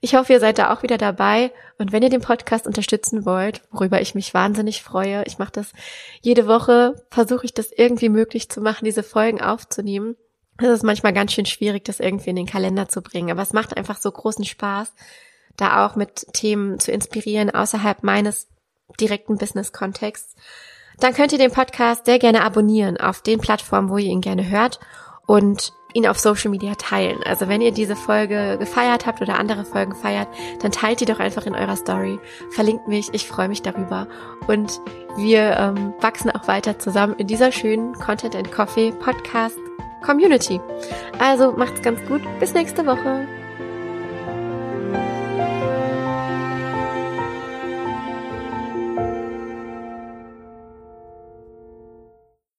Ich 0.00 0.14
hoffe, 0.14 0.32
ihr 0.32 0.40
seid 0.40 0.58
da 0.58 0.72
auch 0.72 0.82
wieder 0.82 0.98
dabei. 0.98 1.52
Und 1.76 1.92
wenn 1.92 2.02
ihr 2.02 2.10
den 2.10 2.20
Podcast 2.20 2.66
unterstützen 2.66 3.26
wollt, 3.26 3.62
worüber 3.72 4.00
ich 4.00 4.14
mich 4.14 4.32
wahnsinnig 4.32 4.82
freue, 4.82 5.24
ich 5.26 5.38
mache 5.38 5.52
das 5.52 5.72
jede 6.20 6.46
Woche, 6.46 6.94
versuche 7.10 7.44
ich 7.44 7.54
das 7.54 7.72
irgendwie 7.72 8.08
möglich 8.08 8.48
zu 8.48 8.60
machen, 8.60 8.84
diese 8.84 9.02
Folgen 9.02 9.40
aufzunehmen. 9.40 10.16
Es 10.58 10.68
ist 10.68 10.84
manchmal 10.84 11.12
ganz 11.12 11.32
schön 11.32 11.46
schwierig, 11.46 11.84
das 11.84 12.00
irgendwie 12.00 12.30
in 12.30 12.36
den 12.36 12.46
Kalender 12.46 12.88
zu 12.88 13.00
bringen, 13.00 13.30
aber 13.30 13.42
es 13.42 13.52
macht 13.52 13.76
einfach 13.76 13.96
so 13.96 14.10
großen 14.10 14.44
Spaß, 14.44 14.92
da 15.56 15.86
auch 15.86 15.94
mit 15.94 16.26
Themen 16.32 16.80
zu 16.80 16.90
inspirieren 16.90 17.50
außerhalb 17.50 18.02
meines 18.02 18.48
direkten 19.00 19.38
Business-Kontext, 19.38 20.36
dann 21.00 21.14
könnt 21.14 21.32
ihr 21.32 21.38
den 21.38 21.52
Podcast 21.52 22.06
sehr 22.06 22.18
gerne 22.18 22.42
abonnieren 22.42 22.96
auf 22.96 23.22
den 23.22 23.38
Plattformen, 23.38 23.88
wo 23.88 23.98
ihr 23.98 24.10
ihn 24.10 24.20
gerne 24.20 24.48
hört 24.48 24.80
und 25.26 25.72
ihn 25.94 26.06
auf 26.06 26.18
Social 26.18 26.50
Media 26.50 26.74
teilen. 26.74 27.22
Also 27.24 27.48
wenn 27.48 27.60
ihr 27.60 27.72
diese 27.72 27.96
Folge 27.96 28.56
gefeiert 28.58 29.06
habt 29.06 29.22
oder 29.22 29.38
andere 29.38 29.64
Folgen 29.64 29.94
feiert, 29.94 30.28
dann 30.60 30.72
teilt 30.72 31.00
die 31.00 31.06
doch 31.06 31.18
einfach 31.18 31.46
in 31.46 31.54
eurer 31.54 31.76
Story. 31.76 32.18
Verlinkt 32.50 32.88
mich, 32.88 33.08
ich 33.12 33.26
freue 33.26 33.48
mich 33.48 33.62
darüber. 33.62 34.06
Und 34.46 34.80
wir 35.16 35.56
ähm, 35.56 35.94
wachsen 36.00 36.30
auch 36.30 36.46
weiter 36.46 36.78
zusammen 36.78 37.14
in 37.16 37.26
dieser 37.26 37.52
schönen 37.52 37.94
Content 37.94 38.36
and 38.36 38.52
Coffee 38.52 38.92
Podcast 38.92 39.56
Community. 40.04 40.60
Also 41.18 41.52
macht's 41.52 41.82
ganz 41.82 42.00
gut. 42.06 42.22
Bis 42.38 42.54
nächste 42.54 42.86
Woche. 42.86 43.26